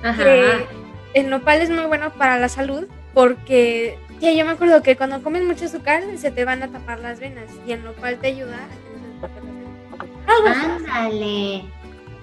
Ajá. 0.02 0.22
que 0.24 0.66
el 1.14 1.30
nopal 1.30 1.60
es 1.60 1.70
muy 1.70 1.84
bueno 1.86 2.12
para 2.14 2.38
la 2.38 2.48
salud 2.48 2.86
porque 3.14 3.98
ya 4.20 4.32
yo 4.32 4.44
me 4.44 4.52
acuerdo 4.52 4.82
que 4.82 4.96
cuando 4.96 5.22
comes 5.22 5.42
mucho 5.44 5.64
azúcar 5.66 6.02
se 6.16 6.30
te 6.30 6.44
van 6.44 6.62
a 6.62 6.68
tapar 6.68 7.00
las 7.00 7.20
venas 7.20 7.50
y 7.66 7.72
el 7.72 7.82
nopal 7.84 8.18
te 8.18 8.28
ayuda 8.28 8.56
a 8.56 8.68
que 8.68 8.96
no 8.96 9.02
se 9.02 9.14
te 9.14 9.20
tapen 9.20 9.44
las 9.46 10.04
venas. 10.04 10.26
Algo 10.26 10.48
así. 10.48 10.84
Ándale. 10.84 11.64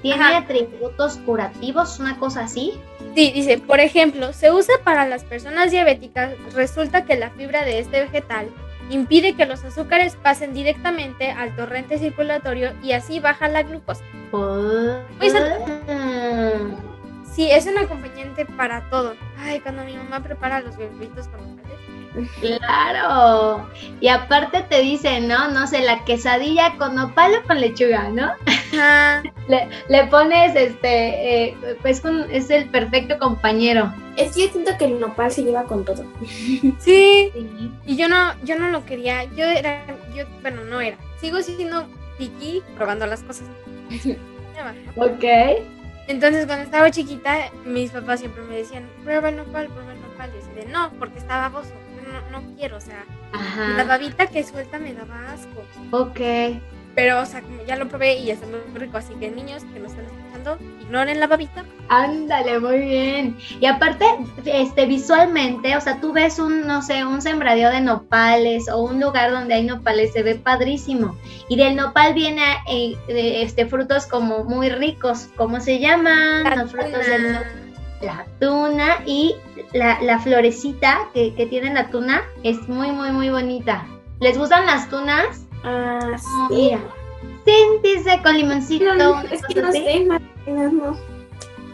Tiene 0.01 0.23
Ajá. 0.23 0.37
atributos 0.37 1.17
curativos, 1.25 1.99
una 1.99 2.17
cosa 2.19 2.41
así. 2.43 2.73
Sí, 3.17 3.31
dice, 3.31 3.57
por 3.57 3.79
ejemplo, 3.79 4.31
se 4.31 4.51
usa 4.51 4.75
para 4.83 5.07
las 5.07 5.23
personas 5.23 5.71
diabéticas, 5.71 6.33
resulta 6.53 7.03
que 7.03 7.17
la 7.17 7.31
fibra 7.31 7.65
de 7.65 7.79
este 7.79 8.01
vegetal 8.01 8.47
impide 8.91 9.33
que 9.33 9.47
los 9.47 9.63
azúcares 9.63 10.15
pasen 10.15 10.53
directamente 10.53 11.31
al 11.31 11.55
torrente 11.55 11.97
circulatorio 11.97 12.73
y 12.83 12.91
así 12.91 13.19
baja 13.19 13.47
la 13.47 13.63
glucosa. 13.63 14.03
Pues, 15.17 15.33
Mm. 15.33 16.75
Sí, 17.33 17.49
es 17.49 17.65
un 17.65 17.79
acompañante 17.79 18.45
para 18.45 18.87
todo. 18.91 19.15
Ay, 19.39 19.61
cuando 19.61 19.83
mi 19.83 19.97
mamá 19.97 20.21
prepara 20.21 20.59
los 20.61 20.77
huevitos 20.77 21.27
con. 21.29 21.56
Claro. 22.39 23.67
Y 23.99 24.07
aparte 24.07 24.61
te 24.69 24.81
dicen, 24.81 25.27
¿no? 25.27 25.49
No 25.51 25.67
sé, 25.67 25.81
la 25.81 26.03
quesadilla 26.05 26.75
con 26.77 26.95
nopal 26.95 27.33
o 27.35 27.47
con 27.47 27.59
lechuga, 27.61 28.09
¿no? 28.09 28.31
Ajá. 28.73 29.23
Le, 29.47 29.69
le 29.87 30.05
pones, 30.07 30.53
este, 30.57 31.45
eh, 31.45 31.57
pues 31.81 32.03
un- 32.03 32.25
es 32.29 32.49
el 32.49 32.65
perfecto 32.69 33.17
compañero. 33.17 33.93
Es 34.17 34.35
que 34.35 34.41
yo 34.45 34.51
siento 34.51 34.77
que 34.77 34.85
el 34.85 34.99
nopal 34.99 35.31
se 35.31 35.43
lleva 35.43 35.63
con 35.63 35.85
todo. 35.85 36.03
Sí, 36.79 37.31
y 37.85 37.95
yo 37.95 38.09
no, 38.09 38.33
yo 38.43 38.59
no 38.59 38.67
lo 38.69 38.85
quería. 38.85 39.23
Yo 39.23 39.45
era, 39.45 39.85
yo, 40.13 40.25
bueno, 40.41 40.65
no 40.65 40.81
era. 40.81 40.97
Sigo 41.21 41.41
siendo 41.41 41.87
piqui 42.17 42.61
probando 42.75 43.05
las 43.05 43.23
cosas. 43.23 43.45
Ok. 44.95 45.23
Entonces, 46.07 46.45
cuando 46.45 46.63
estaba 46.65 46.89
chiquita, 46.89 47.51
mis 47.65 47.91
papás 47.91 48.19
siempre 48.21 48.41
me 48.43 48.55
decían, 48.55 48.89
prueba 49.03 49.29
el 49.29 49.37
nopal, 49.37 49.67
prueba 49.67 49.93
el 49.93 50.01
nopal. 50.01 50.29
Y 50.31 50.41
yo 50.41 50.55
decía, 50.55 50.71
no, 50.71 50.91
porque 50.99 51.19
está 51.19 51.37
baboso. 51.49 51.71
No, 52.31 52.41
no 52.41 52.55
quiero, 52.55 52.77
o 52.77 52.81
sea, 52.81 53.03
la 53.75 53.83
babita 53.83 54.27
que 54.27 54.43
suelta 54.43 54.79
me 54.79 54.93
daba 54.93 55.33
asco. 55.33 55.63
Ok. 55.91 56.19
Pero, 56.97 57.21
o 57.21 57.25
sea, 57.27 57.43
como 57.43 57.63
ya 57.63 57.75
lo 57.75 57.87
probé 57.87 58.17
y 58.17 58.31
está 58.31 58.47
muy 58.47 58.57
rico. 58.73 58.97
Así 58.97 59.13
que, 59.19 59.29
niños 59.29 59.63
que 59.71 59.79
no 59.79 59.85
están 59.85 60.05
escuchando, 60.05 60.57
ignoren 60.81 61.19
la 61.19 61.27
babita. 61.27 61.63
Ándale, 61.89 62.59
muy 62.59 62.79
bien. 62.79 63.37
Y 63.59 63.67
aparte, 63.67 64.03
este, 64.45 64.87
visualmente, 64.87 65.77
o 65.77 65.81
sea, 65.81 66.01
tú 66.01 66.11
ves 66.11 66.39
un, 66.39 66.65
no 66.65 66.81
sé, 66.81 67.05
un 67.05 67.21
sembradío 67.21 67.69
de 67.69 67.81
nopales 67.81 68.67
o 68.67 68.81
un 68.81 68.99
lugar 68.99 69.29
donde 69.29 69.53
hay 69.53 69.63
nopales, 69.63 70.11
se 70.11 70.23
ve 70.23 70.33
padrísimo. 70.33 71.15
Y 71.49 71.57
del 71.57 71.75
nopal 71.75 72.15
viene 72.15 72.41
eh, 72.67 72.97
este, 73.07 73.67
frutos 73.67 74.07
como 74.07 74.43
muy 74.43 74.69
ricos. 74.69 75.29
¿Cómo 75.35 75.59
se 75.59 75.77
llaman? 75.77 76.45
La 76.45 76.55
Los 76.55 76.71
frutos 76.71 77.05
del 77.05 77.33
nopal. 77.33 77.73
La 78.01 78.25
tuna 78.39 79.03
y 79.05 79.35
la, 79.73 79.99
la 80.01 80.19
florecita 80.19 81.09
que, 81.13 81.33
que 81.35 81.45
tiene 81.45 81.73
la 81.73 81.89
tuna 81.89 82.23
es 82.43 82.67
muy, 82.67 82.91
muy, 82.91 83.11
muy 83.11 83.29
bonita. 83.29 83.85
¿Les 84.19 84.37
gustan 84.37 84.65
las 84.65 84.89
tunas? 84.89 85.45
Ah, 85.63 85.99
Oh, 86.15 86.47
sí. 86.49 86.55
mira. 86.55 86.79
Siéntese 87.45 88.21
con 88.23 88.35
limoncito. 88.37 88.93
No, 88.95 89.21
es 89.23 89.41
que 89.45 89.61
no 89.61 89.71
sé, 89.71 90.05
no. 90.47 90.97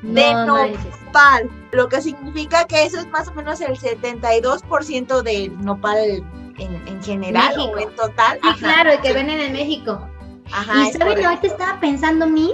de 0.01 0.33
No 0.33 0.45
nopal 0.45 0.71
manches. 0.71 1.01
nopal, 1.05 1.49
lo 1.71 1.87
que 1.89 2.01
significa 2.01 2.65
que 2.65 2.85
eso 2.85 2.99
es 2.99 3.07
más 3.09 3.27
o 3.27 3.33
menos 3.33 3.61
el 3.61 3.77
72% 3.79 5.21
del 5.23 5.57
nopal 5.63 6.23
en, 6.57 6.87
en 6.87 7.03
general 7.03 7.55
México. 7.55 7.73
o 7.75 7.79
en 7.79 7.95
total. 7.95 8.39
Sí, 8.41 8.47
Ajá. 8.49 8.57
claro, 8.57 8.93
y 8.93 8.97
que 8.99 9.13
venden 9.13 9.39
en 9.39 9.53
México. 9.53 10.07
Ajá, 10.51 10.87
y 10.87 10.91
saben, 10.93 11.25
ahorita 11.25 11.47
estaba 11.47 11.79
pensando, 11.81 12.25
Miss, 12.27 12.53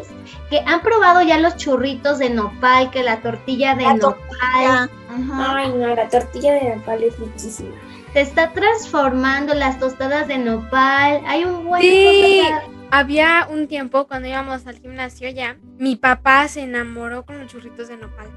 que 0.50 0.60
han 0.66 0.82
probado 0.82 1.22
ya 1.22 1.38
los 1.40 1.56
churritos 1.58 2.18
de 2.18 2.30
nopal, 2.32 2.90
que 2.90 3.04
la 3.04 3.22
tortilla 3.22 3.76
de 3.76 3.84
La 3.84 3.94
nopal 3.94 4.16
tortilla. 4.16 4.90
Ajá. 5.10 5.56
Ay, 5.58 5.70
no, 5.74 5.96
la 5.96 6.08
tortilla 6.10 6.54
de 6.54 6.76
nopal 6.76 7.04
es 7.04 7.20
muchísima. 7.20 7.70
se 8.14 8.22
está 8.22 8.52
transformando, 8.52 9.54
las 9.54 9.80
tostadas 9.80 10.28
de 10.28 10.40
nopal. 10.40 11.22
Hay 11.28 11.44
un 11.46 11.66
buen 11.68 11.82
Sí. 11.82 12.42
Había 12.90 13.48
un 13.50 13.68
tiempo 13.68 14.06
cuando 14.08 14.28
íbamos 14.28 14.68
al 14.68 14.78
gimnasio 14.80 15.28
ya, 15.30 15.58
mi 15.80 15.96
papá 15.96 16.48
se 16.48 16.62
enamoró 16.62 17.26
con 17.26 17.40
los 17.40 17.52
churritos 17.52 17.88
de 17.88 17.98
nopal. 17.98 18.28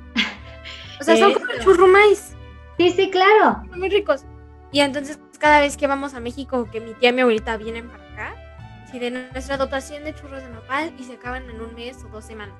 O 1.00 1.04
sea, 1.04 1.16
son 1.18 1.32
como 1.34 1.46
churrumais, 1.62 2.34
Sí, 2.78 2.90
sí, 2.90 3.10
claro. 3.10 3.62
son 3.70 3.78
muy 3.78 3.88
ricos. 3.90 4.24
Y 4.72 4.80
entonces 4.80 5.18
cada 5.38 5.60
vez 5.60 5.76
que 5.76 5.86
vamos 5.86 6.14
a 6.14 6.20
México, 6.20 6.58
o 6.58 6.70
que 6.70 6.80
mi 6.80 6.94
tía 6.94 7.10
y 7.10 7.12
mi 7.12 7.20
abuelita 7.22 7.56
vienen 7.56 7.88
para 7.88 8.04
acá, 8.12 8.34
si 8.90 8.98
de 8.98 9.10
nuestra 9.10 9.56
dotación 9.56 10.04
de 10.04 10.14
churros 10.14 10.42
de 10.42 10.50
nopal 10.50 10.92
y 10.98 11.04
se 11.04 11.14
acaban 11.14 11.48
en 11.50 11.60
un 11.60 11.74
mes 11.74 12.04
o 12.04 12.08
dos 12.08 12.24
semanas. 12.24 12.56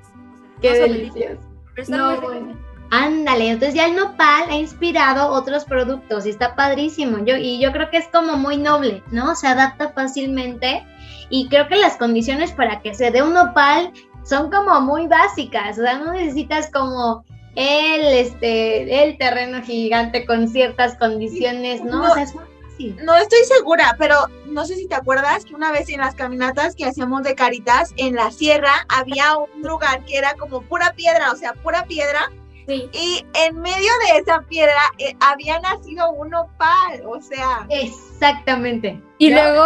O 0.59 0.61
sea, 0.61 0.73
Qué 0.73 0.81
no 0.81 0.95
delicioso. 0.95 1.41
No, 1.89 2.21
bueno. 2.21 2.57
Ándale, 2.91 3.49
entonces 3.51 3.75
ya 3.75 3.87
el 3.87 3.97
nopal 3.97 4.45
ha 4.49 4.57
inspirado 4.57 5.29
otros 5.29 5.65
productos 5.65 6.25
y 6.25 6.31
está 6.31 6.55
padrísimo. 6.55 7.25
Yo, 7.25 7.37
y 7.37 7.59
yo 7.59 7.73
creo 7.73 7.91
que 7.91 7.97
es 7.97 8.07
como 8.09 8.37
muy 8.37 8.57
noble, 8.57 9.03
¿no? 9.11 9.35
Se 9.35 9.49
adapta 9.49 9.91
fácilmente 9.91 10.85
y 11.29 11.49
creo 11.49 11.67
que 11.69 11.77
las 11.77 11.97
condiciones 11.97 12.53
para 12.53 12.81
que 12.81 12.95
se 12.95 13.11
dé 13.11 13.23
un 13.23 13.35
nopal 13.35 13.93
son 14.23 14.51
como 14.51 14.81
muy 14.81 15.09
básicas. 15.09 15.79
O 15.79 15.83
sea, 15.83 15.99
no 15.99 16.13
necesitas 16.13 16.71
como 16.71 17.25
el, 17.57 18.05
este, 18.05 19.05
el 19.05 19.19
terreno 19.19 19.63
gigante 19.63 20.25
con 20.25 20.49
ciertas 20.49 20.97
condiciones, 20.97 21.83
¿no? 21.83 22.05
No. 22.05 22.11
O 22.13 22.15
sea, 22.15 22.23
es 22.23 22.35
muy 22.35 22.45
No 22.79 23.15
estoy 23.17 23.39
segura, 23.45 23.95
pero 23.99 24.17
no 24.47 24.65
sé 24.67 24.77
si 24.77 24.87
te 24.89 24.95
acuerdas 24.95 25.45
que 25.45 25.55
una 25.55 25.73
vez 25.73 25.89
en 25.89 26.01
las 26.01 26.15
caminatas 26.15 26.75
que 26.75 26.85
hacíamos 26.85 27.23
de 27.23 27.35
Caritas 27.35 27.93
en 27.97 28.15
la 28.15 28.31
sierra 28.31 28.87
había 28.89 29.37
un 29.37 29.63
lugar 29.63 30.05
que 30.05 30.17
era 30.19 30.35
como 30.35 30.63
pura 30.63 30.93
piedra, 30.95 31.33
o 31.33 31.37
sea, 31.37 31.55
pura 31.55 31.85
piedra. 31.87 32.31
Sí. 32.69 32.89
Y 32.93 33.25
en 33.35 33.61
medio 33.61 33.91
de 34.07 34.19
esa 34.19 34.41
piedra 34.43 34.81
eh, 34.99 35.17
había 35.21 35.61
nacido 35.61 36.11
un 36.11 36.31
nopal, 36.31 37.03
o 37.07 37.21
sea, 37.23 37.65
Exactamente. 37.71 39.01
Y 39.19 39.31
¿no? 39.31 39.37
luego 39.37 39.65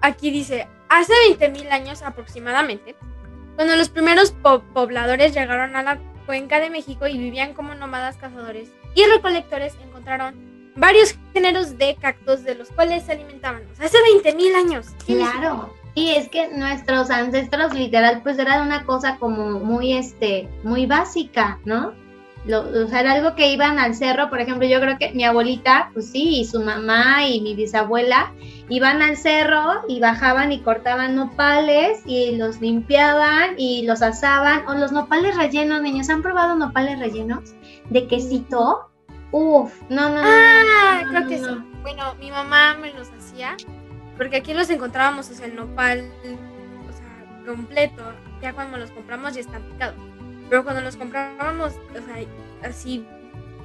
aquí 0.00 0.30
dice, 0.30 0.66
hace 0.88 1.12
20.000 1.38 1.70
años 1.70 2.02
aproximadamente, 2.02 2.96
cuando 3.56 3.76
los 3.76 3.88
primeros 3.88 4.32
po- 4.32 4.62
pobladores 4.74 5.32
llegaron 5.34 5.76
a 5.76 5.82
la 5.82 5.98
cuenca 6.26 6.60
de 6.60 6.70
México 6.70 7.06
y 7.06 7.18
vivían 7.18 7.54
como 7.54 7.74
nómadas 7.74 8.16
cazadores 8.16 8.70
y 8.94 9.04
recolectores, 9.04 9.74
encontraron 9.84 10.49
varios 10.76 11.16
géneros 11.32 11.78
de 11.78 11.96
cactus 12.00 12.44
de 12.44 12.54
los 12.54 12.68
cuales 12.70 13.04
se 13.04 13.12
alimentaban. 13.12 13.62
O 13.72 13.76
sea, 13.76 13.86
hace 13.86 13.98
20.000 14.22 14.54
años. 14.56 14.86
Claro. 15.06 15.72
Y 15.94 16.10
es 16.10 16.28
que 16.28 16.48
nuestros 16.48 17.10
ancestros 17.10 17.74
literal 17.74 18.22
pues 18.22 18.38
era 18.38 18.62
una 18.62 18.84
cosa 18.84 19.16
como 19.18 19.58
muy 19.58 19.92
este 19.92 20.48
muy 20.62 20.86
básica, 20.86 21.58
¿no? 21.64 21.92
Lo, 22.46 22.60
o 22.60 22.88
sea, 22.88 23.00
era 23.00 23.12
algo 23.12 23.34
que 23.34 23.52
iban 23.52 23.78
al 23.78 23.94
cerro, 23.94 24.30
por 24.30 24.40
ejemplo, 24.40 24.66
yo 24.66 24.80
creo 24.80 24.96
que 24.96 25.12
mi 25.12 25.24
abuelita, 25.24 25.90
pues 25.92 26.10
sí, 26.10 26.40
y 26.40 26.44
su 26.46 26.62
mamá 26.62 27.26
y 27.26 27.42
mi 27.42 27.54
bisabuela 27.54 28.32
iban 28.70 29.02
al 29.02 29.18
cerro 29.18 29.82
y 29.88 30.00
bajaban 30.00 30.50
y 30.50 30.60
cortaban 30.60 31.16
nopales 31.16 32.00
y 32.06 32.36
los 32.36 32.62
limpiaban 32.62 33.56
y 33.58 33.82
los 33.82 34.00
asaban 34.00 34.66
o 34.68 34.74
los 34.74 34.90
nopales 34.90 35.36
rellenos, 35.36 35.82
niños, 35.82 36.08
¿han 36.08 36.22
probado 36.22 36.56
nopales 36.56 36.98
rellenos 36.98 37.52
de 37.90 38.06
quesito? 38.06 38.89
Uf, 39.32 39.72
no, 39.88 40.08
no, 40.08 40.16
no. 40.16 40.22
Ah, 40.24 41.02
no, 41.04 41.10
creo 41.10 41.28
que 41.28 41.38
sí. 41.38 41.64
Bueno, 41.82 42.14
mi 42.16 42.30
mamá 42.30 42.74
me 42.74 42.92
los 42.92 43.10
hacía 43.10 43.56
porque 44.20 44.36
aquí 44.36 44.52
los 44.52 44.68
encontrábamos, 44.68 45.30
o 45.30 45.34
sea, 45.34 45.46
el 45.46 45.56
nopal, 45.56 46.12
o 46.86 46.92
sea, 46.92 47.44
completo. 47.46 48.02
Ya 48.42 48.52
cuando 48.52 48.76
los 48.76 48.90
compramos 48.90 49.32
ya 49.32 49.40
están 49.40 49.62
picados. 49.62 49.96
Pero 50.50 50.62
cuando 50.62 50.82
los 50.82 50.98
comprábamos, 50.98 51.72
o 51.72 52.02
sea, 52.04 52.16
así 52.62 53.06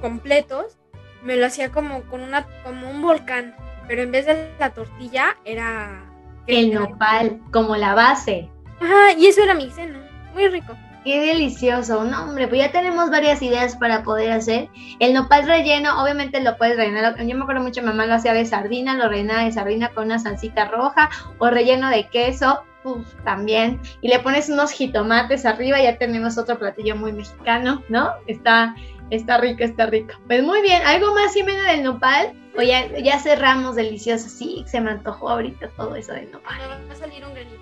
completos, 0.00 0.78
me 1.22 1.36
lo 1.36 1.44
hacía 1.44 1.70
como 1.70 2.04
con 2.04 2.22
una 2.22 2.46
como 2.64 2.90
un 2.90 3.02
volcán, 3.02 3.54
pero 3.86 4.00
en 4.00 4.12
vez 4.12 4.24
de 4.24 4.50
la 4.58 4.70
tortilla 4.70 5.36
era 5.44 6.10
El 6.46 6.72
nopal, 6.72 7.38
como 7.52 7.76
la 7.76 7.92
base. 7.92 8.48
Ajá, 8.80 9.12
y 9.12 9.26
eso 9.26 9.42
era 9.42 9.52
mi 9.52 9.70
cena. 9.70 10.08
Muy 10.32 10.48
rico. 10.48 10.74
Qué 11.06 11.20
delicioso. 11.20 12.04
No, 12.04 12.24
hombre, 12.24 12.48
pues 12.48 12.60
ya 12.60 12.72
tenemos 12.72 13.10
varias 13.10 13.40
ideas 13.40 13.76
para 13.76 14.02
poder 14.02 14.32
hacer. 14.32 14.68
El 14.98 15.14
nopal 15.14 15.46
relleno, 15.46 16.02
obviamente 16.02 16.40
lo 16.40 16.58
puedes 16.58 16.76
rellenar. 16.76 17.16
Yo 17.24 17.36
me 17.36 17.42
acuerdo 17.44 17.62
mucho, 17.62 17.80
mamá 17.80 18.06
lo 18.06 18.14
hacía 18.14 18.34
de 18.34 18.44
sardina, 18.44 18.94
lo 18.94 19.08
rellenaba 19.08 19.44
de 19.44 19.52
sardina 19.52 19.88
con 19.90 20.06
una 20.06 20.18
salsita 20.18 20.66
roja 20.66 21.08
o 21.38 21.48
relleno 21.48 21.88
de 21.90 22.08
queso. 22.08 22.64
Uf, 22.82 23.06
también. 23.24 23.80
Y 24.00 24.08
le 24.08 24.18
pones 24.18 24.48
unos 24.48 24.72
jitomates 24.72 25.46
arriba, 25.46 25.80
ya 25.80 25.96
tenemos 25.96 26.38
otro 26.38 26.58
platillo 26.58 26.96
muy 26.96 27.12
mexicano, 27.12 27.84
¿no? 27.88 28.10
Está, 28.26 28.74
está 29.10 29.38
rico, 29.38 29.62
está 29.62 29.86
rico. 29.86 30.14
Pues 30.26 30.42
muy 30.42 30.60
bien, 30.60 30.82
¿algo 30.84 31.14
más, 31.14 31.32
Jimena, 31.34 31.70
del 31.70 31.84
nopal? 31.84 32.32
O 32.58 32.62
ya, 32.62 33.18
cerramos 33.20 33.76
delicioso. 33.76 34.28
Sí, 34.28 34.64
se 34.66 34.80
me 34.80 34.90
antojó 34.90 35.28
ahorita 35.28 35.68
todo 35.76 35.94
eso 35.94 36.12
del 36.12 36.32
nopal. 36.32 36.58
Va 36.88 36.92
a 36.92 36.96
salir 36.96 37.24
un 37.24 37.32
granito. 37.32 37.60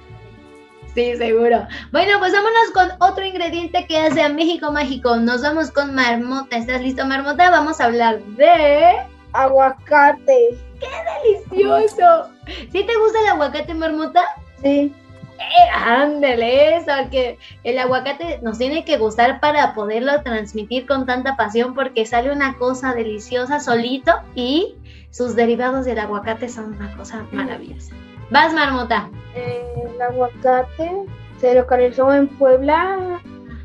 Sí, 0.94 1.16
seguro. 1.16 1.66
Bueno, 1.90 2.18
pues 2.20 2.32
vámonos 2.32 2.70
con 2.72 2.88
otro 3.00 3.24
ingrediente 3.24 3.84
que 3.86 3.98
hace 3.98 4.22
a 4.22 4.28
México 4.28 4.70
mágico. 4.70 5.16
Nos 5.16 5.42
vamos 5.42 5.72
con 5.72 5.94
marmota. 5.94 6.56
¿Estás 6.56 6.82
listo, 6.82 7.04
marmota? 7.04 7.50
Vamos 7.50 7.80
a 7.80 7.86
hablar 7.86 8.22
de 8.22 8.96
Aguacate. 9.32 10.56
¡Qué 10.78 11.50
delicioso! 11.58 12.30
¿Sí 12.46 12.84
te 12.84 12.96
gusta 12.96 13.20
el 13.20 13.28
aguacate, 13.28 13.74
marmota? 13.74 14.22
Sí. 14.62 14.92
Eh, 15.38 15.70
ándale, 15.74 16.76
eso, 16.76 16.92
que 17.10 17.38
el 17.64 17.78
aguacate 17.78 18.38
nos 18.42 18.58
tiene 18.58 18.84
que 18.84 18.96
gustar 18.96 19.40
para 19.40 19.74
poderlo 19.74 20.22
transmitir 20.22 20.86
con 20.86 21.06
tanta 21.06 21.36
pasión 21.36 21.74
porque 21.74 22.06
sale 22.06 22.30
una 22.30 22.56
cosa 22.56 22.94
deliciosa 22.94 23.58
solito 23.58 24.12
y 24.36 24.76
sus 25.10 25.34
derivados 25.34 25.84
del 25.84 25.98
aguacate 25.98 26.48
son 26.48 26.74
una 26.74 26.96
cosa 26.96 27.26
maravillosa. 27.32 27.94
Vas, 28.30 28.52
marmota. 28.54 29.08
El 29.34 30.00
aguacate 30.00 30.92
se 31.40 31.54
localizó 31.54 32.12
en 32.12 32.28
Puebla 32.28 33.20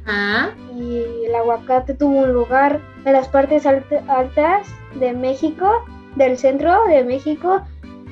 Ajá. 0.06 0.52
y 0.76 1.26
el 1.26 1.36
aguacate 1.36 1.94
tuvo 1.94 2.20
un 2.22 2.34
lugar 2.34 2.80
en 3.06 3.14
las 3.14 3.28
partes 3.28 3.66
alt- 3.66 4.04
altas 4.10 4.68
de 4.96 5.14
México, 5.14 5.70
del 6.16 6.38
centro 6.38 6.86
de 6.86 7.04
México 7.04 7.62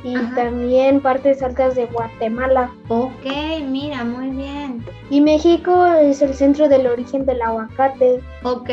y 0.04 0.16
Ajá. 0.16 0.36
también 0.36 1.02
partes 1.02 1.42
altas 1.42 1.76
de 1.76 1.86
Guatemala. 1.88 2.70
Ok, 2.88 3.26
mira, 3.68 4.04
muy 4.04 4.30
bien. 4.30 4.86
Y 5.10 5.22
México 5.22 5.86
es 5.86 6.22
el 6.22 6.34
centro 6.36 6.70
del 6.70 6.86
origen 6.88 7.26
del 7.26 7.42
aguacate. 7.42 8.22
Ok. 8.44 8.70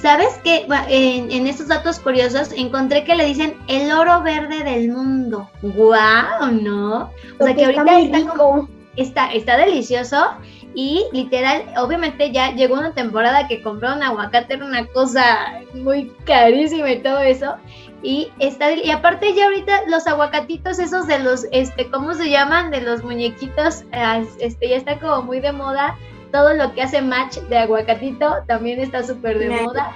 ¿Sabes 0.00 0.38
qué? 0.44 0.66
En, 0.88 1.30
en 1.32 1.46
estos 1.46 1.68
datos 1.68 1.98
curiosos 1.98 2.52
encontré 2.52 3.04
que 3.04 3.16
le 3.16 3.24
dicen 3.24 3.56
el 3.66 3.90
oro 3.90 4.22
verde 4.22 4.62
del 4.62 4.90
mundo. 4.90 5.50
¡Guau! 5.62 6.52
¿No? 6.52 7.10
O 7.40 7.44
sea 7.44 7.54
que 7.54 7.64
está 7.64 7.80
ahorita 7.80 7.84
muy 7.84 8.04
está, 8.04 8.30
como- 8.36 8.68
está, 8.96 9.32
está 9.32 9.56
delicioso 9.56 10.34
y 10.74 11.04
literal, 11.12 11.64
obviamente 11.78 12.30
ya 12.30 12.52
llegó 12.52 12.74
una 12.74 12.92
temporada 12.94 13.48
que 13.48 13.62
comprar 13.62 13.96
un 13.96 14.02
aguacate 14.04 14.54
era 14.54 14.64
una 14.64 14.86
cosa 14.86 15.62
muy 15.74 16.12
carísima 16.24 16.90
y 16.90 17.00
todo 17.02 17.18
eso. 17.18 17.56
Y 18.00 18.30
está 18.38 18.70
y 18.72 18.88
aparte 18.92 19.34
ya 19.34 19.46
ahorita 19.46 19.80
los 19.88 20.06
aguacatitos 20.06 20.78
esos 20.78 21.08
de 21.08 21.18
los 21.18 21.46
este 21.50 21.90
¿cómo 21.90 22.14
se 22.14 22.30
llaman? 22.30 22.70
de 22.70 22.82
los 22.82 23.02
muñequitos 23.02 23.82
ah, 23.92 24.22
este 24.38 24.68
ya 24.68 24.76
está 24.76 25.00
como 25.00 25.22
muy 25.22 25.40
de 25.40 25.50
moda. 25.50 25.96
Todo 26.32 26.54
lo 26.54 26.74
que 26.74 26.82
hace 26.82 27.00
match 27.02 27.36
de 27.48 27.58
aguacatito 27.58 28.36
también 28.46 28.80
está 28.80 29.02
súper 29.02 29.38
de 29.38 29.50
moda. 29.50 29.92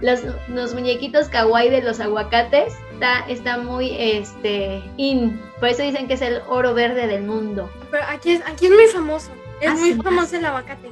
Los, 0.00 0.20
los 0.48 0.74
muñequitos 0.74 1.28
kawaii 1.28 1.70
de 1.70 1.82
los 1.82 2.00
aguacates 2.00 2.74
está, 2.92 3.20
está 3.28 3.58
muy 3.58 3.94
este 3.98 4.82
in. 4.96 5.40
Por 5.60 5.68
eso 5.68 5.82
dicen 5.82 6.08
que 6.08 6.14
es 6.14 6.22
el 6.22 6.40
oro 6.48 6.74
verde 6.74 7.06
del 7.06 7.22
mundo. 7.22 7.70
Pero 7.90 8.04
aquí 8.08 8.32
es, 8.32 8.42
aquí 8.46 8.66
es 8.66 8.72
muy 8.72 8.86
famoso. 8.86 9.30
Es 9.60 9.70
Ah, 9.70 9.74
muy 9.74 9.92
sí. 9.92 10.02
famoso 10.02 10.36
el 10.36 10.44
aguacate. 10.44 10.88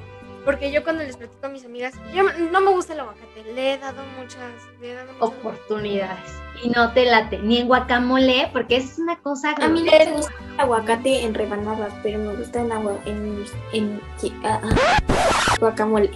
Porque 0.51 0.73
yo 0.73 0.83
cuando 0.83 1.05
les 1.05 1.17
platico 1.17 1.47
a 1.47 1.49
mis 1.49 1.65
amigas, 1.65 1.95
yo 2.13 2.25
no 2.25 2.61
me 2.61 2.73
gusta 2.73 2.95
el 2.95 3.01
aguacate. 3.01 3.45
Le 3.55 3.75
he 3.75 3.79
dado 3.79 4.03
muchas, 4.19 4.41
le 4.81 4.91
he 4.91 4.95
dado 4.95 5.13
muchas 5.13 5.29
oportunidades. 5.29 6.29
Y 6.61 6.71
no 6.71 6.93
te 6.93 7.05
late, 7.07 7.39
ni 7.39 7.59
en 7.59 7.69
guacamole, 7.69 8.51
porque 8.53 8.79
es 8.79 8.99
una 8.99 9.17
cosa 9.21 9.55
A 9.61 9.69
mí 9.69 9.85
no 9.85 9.93
que- 9.93 10.07
me 10.07 10.13
gusta 10.17 10.33
el 10.55 10.61
aguacate 10.61 11.23
en 11.25 11.35
rebanadas, 11.35 11.93
pero 12.03 12.19
me 12.19 12.35
gusta 12.35 12.63
en 12.63 12.73
agua, 12.73 12.95
en, 13.07 13.45
en, 13.73 14.01
ah, 14.43 14.61
ah, 14.65 15.55
guacamole. 15.61 16.11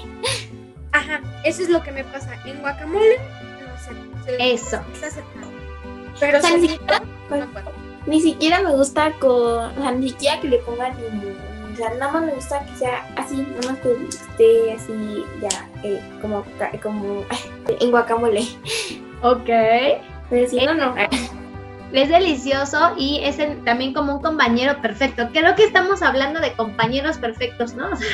Ajá, 0.90 1.20
eso 1.44 1.62
es 1.62 1.68
lo 1.68 1.80
que 1.84 1.92
me 1.92 2.02
pasa. 2.02 2.34
En 2.44 2.60
guacamole, 2.60 3.16
no 3.16 4.24
sé. 4.26 4.36
Eso. 4.52 4.80
Pero 6.18 6.38
O 6.38 6.40
sea, 6.40 6.50
si 6.50 6.56
ni 6.60 6.68
siquiera, 6.70 7.02
no 7.30 7.46
ni 8.06 8.20
siquiera 8.20 8.60
me 8.62 8.72
gusta 8.72 9.12
con, 9.20 9.30
o 9.30 9.74
sea, 9.80 9.92
ni 9.92 10.08
siquiera 10.08 10.40
que 10.40 10.48
le 10.48 10.58
pongan 10.58 10.92
limón. 11.00 11.36
O 11.74 11.76
sea, 11.76 11.90
nada 11.98 12.12
más 12.12 12.22
me 12.24 12.32
gusta 12.32 12.64
que 12.64 12.76
sea 12.76 13.06
así, 13.16 13.36
nada 13.58 13.72
más 13.72 13.80
que 13.80 13.92
esté 14.08 14.72
así, 14.72 15.24
ya, 15.42 15.68
eh, 15.82 16.00
como, 16.22 16.44
como 16.82 17.24
en 17.80 17.90
guacamole. 17.90 18.42
Ok. 19.22 19.48
Pero 20.30 20.48
si 20.48 20.64
no, 20.64 20.74
no. 20.74 20.94
Es 21.92 22.08
delicioso 22.08 22.92
y 22.96 23.20
es 23.22 23.38
también 23.64 23.92
como 23.94 24.16
un 24.16 24.22
compañero 24.22 24.80
perfecto. 24.82 25.28
Creo 25.32 25.54
que 25.54 25.62
estamos 25.64 26.02
hablando 26.02 26.40
de 26.40 26.52
compañeros 26.54 27.18
perfectos, 27.18 27.74
¿no? 27.74 27.90
O 27.92 27.96
sea, 27.96 28.08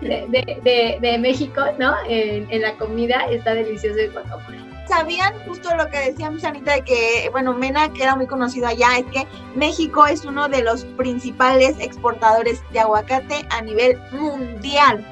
de, 0.00 0.26
de- 0.28 0.58
de- 0.62 0.98
de 1.00 1.18
México, 1.18 1.62
¿no? 1.78 1.94
En, 2.08 2.46
en 2.50 2.62
la 2.62 2.74
comida 2.74 3.26
está 3.30 3.54
delicioso 3.54 3.98
el 3.98 4.12
guacamole. 4.12 4.58
¿Sabían 4.94 5.32
justo 5.46 5.74
lo 5.74 5.88
que 5.88 6.10
decía 6.10 6.30
mi 6.30 6.38
Sanita 6.38 6.74
de 6.74 6.82
que, 6.84 7.30
bueno, 7.32 7.54
Mena, 7.54 7.90
que 7.94 8.02
era 8.02 8.14
muy 8.14 8.26
conocido 8.26 8.66
allá, 8.66 8.98
es 8.98 9.06
que 9.06 9.26
México 9.54 10.04
es 10.04 10.26
uno 10.26 10.50
de 10.50 10.62
los 10.62 10.84
principales 10.84 11.76
exportadores 11.78 12.62
de 12.72 12.80
aguacate 12.80 13.46
a 13.48 13.62
nivel 13.62 13.98
mundial? 14.10 15.02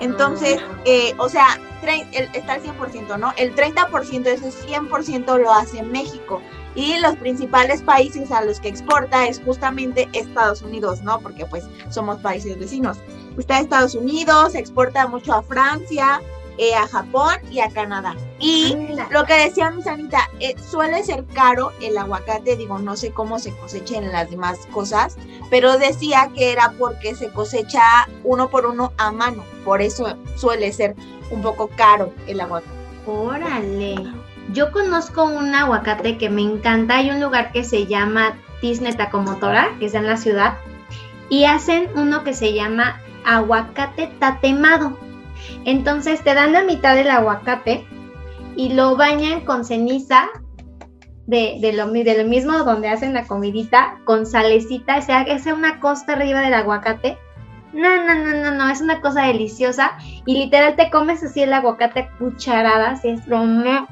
Entonces, 0.00 0.60
eh, 0.84 1.14
o 1.16 1.30
sea, 1.30 1.46
el- 2.12 2.28
está 2.34 2.56
el 2.56 2.62
100%, 2.62 3.16
¿no? 3.16 3.32
El 3.38 3.54
30% 3.54 4.28
de 4.28 4.34
ese 4.36 4.52
100% 4.52 5.38
lo 5.38 5.50
hace 5.50 5.82
México. 5.82 6.42
Y 6.74 6.98
los 6.98 7.16
principales 7.16 7.80
países 7.80 8.30
a 8.32 8.44
los 8.44 8.60
que 8.60 8.68
exporta 8.68 9.26
es 9.26 9.40
justamente 9.42 10.10
Estados 10.12 10.60
Unidos, 10.60 11.00
¿no? 11.00 11.20
Porque 11.20 11.46
pues 11.46 11.64
somos 11.88 12.18
países 12.20 12.58
vecinos. 12.58 12.98
Está 13.38 13.60
Estados 13.60 13.94
Unidos, 13.94 14.54
exporta 14.54 15.06
mucho 15.06 15.32
a 15.32 15.42
Francia, 15.42 16.20
eh, 16.58 16.74
a 16.74 16.86
Japón 16.86 17.36
y 17.50 17.60
a 17.60 17.70
Canadá. 17.70 18.14
Y 18.42 18.76
lo 19.12 19.24
que 19.24 19.34
decía 19.34 19.70
mi 19.70 19.82
Sanita, 19.82 20.28
eh, 20.40 20.56
suele 20.68 21.04
ser 21.04 21.24
caro 21.26 21.70
el 21.80 21.96
aguacate, 21.96 22.56
digo, 22.56 22.76
no 22.80 22.96
sé 22.96 23.12
cómo 23.12 23.38
se 23.38 23.56
cosecha 23.56 23.98
en 23.98 24.10
las 24.10 24.28
demás 24.30 24.58
cosas, 24.72 25.16
pero 25.48 25.78
decía 25.78 26.28
que 26.34 26.50
era 26.50 26.74
porque 26.76 27.14
se 27.14 27.30
cosecha 27.32 27.80
uno 28.24 28.48
por 28.48 28.66
uno 28.66 28.92
a 28.98 29.12
mano, 29.12 29.44
por 29.64 29.80
eso 29.80 30.16
suele 30.34 30.72
ser 30.72 30.96
un 31.30 31.40
poco 31.40 31.68
caro 31.76 32.12
el 32.26 32.40
aguacate. 32.40 32.72
Órale. 33.06 33.94
Yo 34.52 34.72
conozco 34.72 35.24
un 35.24 35.54
aguacate 35.54 36.18
que 36.18 36.28
me 36.28 36.42
encanta. 36.42 36.96
Hay 36.96 37.10
un 37.10 37.20
lugar 37.20 37.52
que 37.52 37.62
se 37.62 37.86
llama 37.86 38.36
Tisne 38.60 38.92
Tacomotora, 38.92 39.70
que 39.78 39.86
está 39.86 39.98
en 39.98 40.08
la 40.08 40.16
ciudad, 40.16 40.58
y 41.28 41.44
hacen 41.44 41.88
uno 41.94 42.24
que 42.24 42.34
se 42.34 42.52
llama 42.52 43.00
aguacate 43.24 44.08
tatemado. 44.18 44.98
Entonces 45.64 46.22
te 46.22 46.34
dan 46.34 46.52
la 46.52 46.64
mitad 46.64 46.96
del 46.96 47.10
aguacate 47.10 47.86
y 48.56 48.70
lo 48.70 48.96
bañan 48.96 49.44
con 49.44 49.64
ceniza 49.64 50.28
de, 51.26 51.58
de 51.60 51.72
lo, 51.72 51.90
de 51.90 52.22
lo 52.22 52.28
mismo 52.28 52.58
donde 52.64 52.88
hacen 52.88 53.14
la 53.14 53.26
comidita, 53.26 53.98
con 54.04 54.26
salecita, 54.26 54.98
o 54.98 55.02
sea, 55.02 55.24
que 55.24 55.38
sea 55.38 55.54
una 55.54 55.80
costa 55.80 56.12
arriba 56.12 56.40
del 56.40 56.54
aguacate. 56.54 57.18
No, 57.72 58.04
no, 58.04 58.14
no, 58.14 58.36
no, 58.36 58.50
no, 58.50 58.68
es 58.68 58.82
una 58.82 59.00
cosa 59.00 59.22
deliciosa 59.22 59.92
y 60.26 60.34
literal 60.34 60.76
te 60.76 60.90
comes 60.90 61.22
así 61.22 61.42
el 61.42 61.54
aguacate 61.54 62.00
a 62.00 62.10
cucharadas 62.18 63.02
y 63.04 63.10
es 63.10 63.26
lo, 63.26 63.42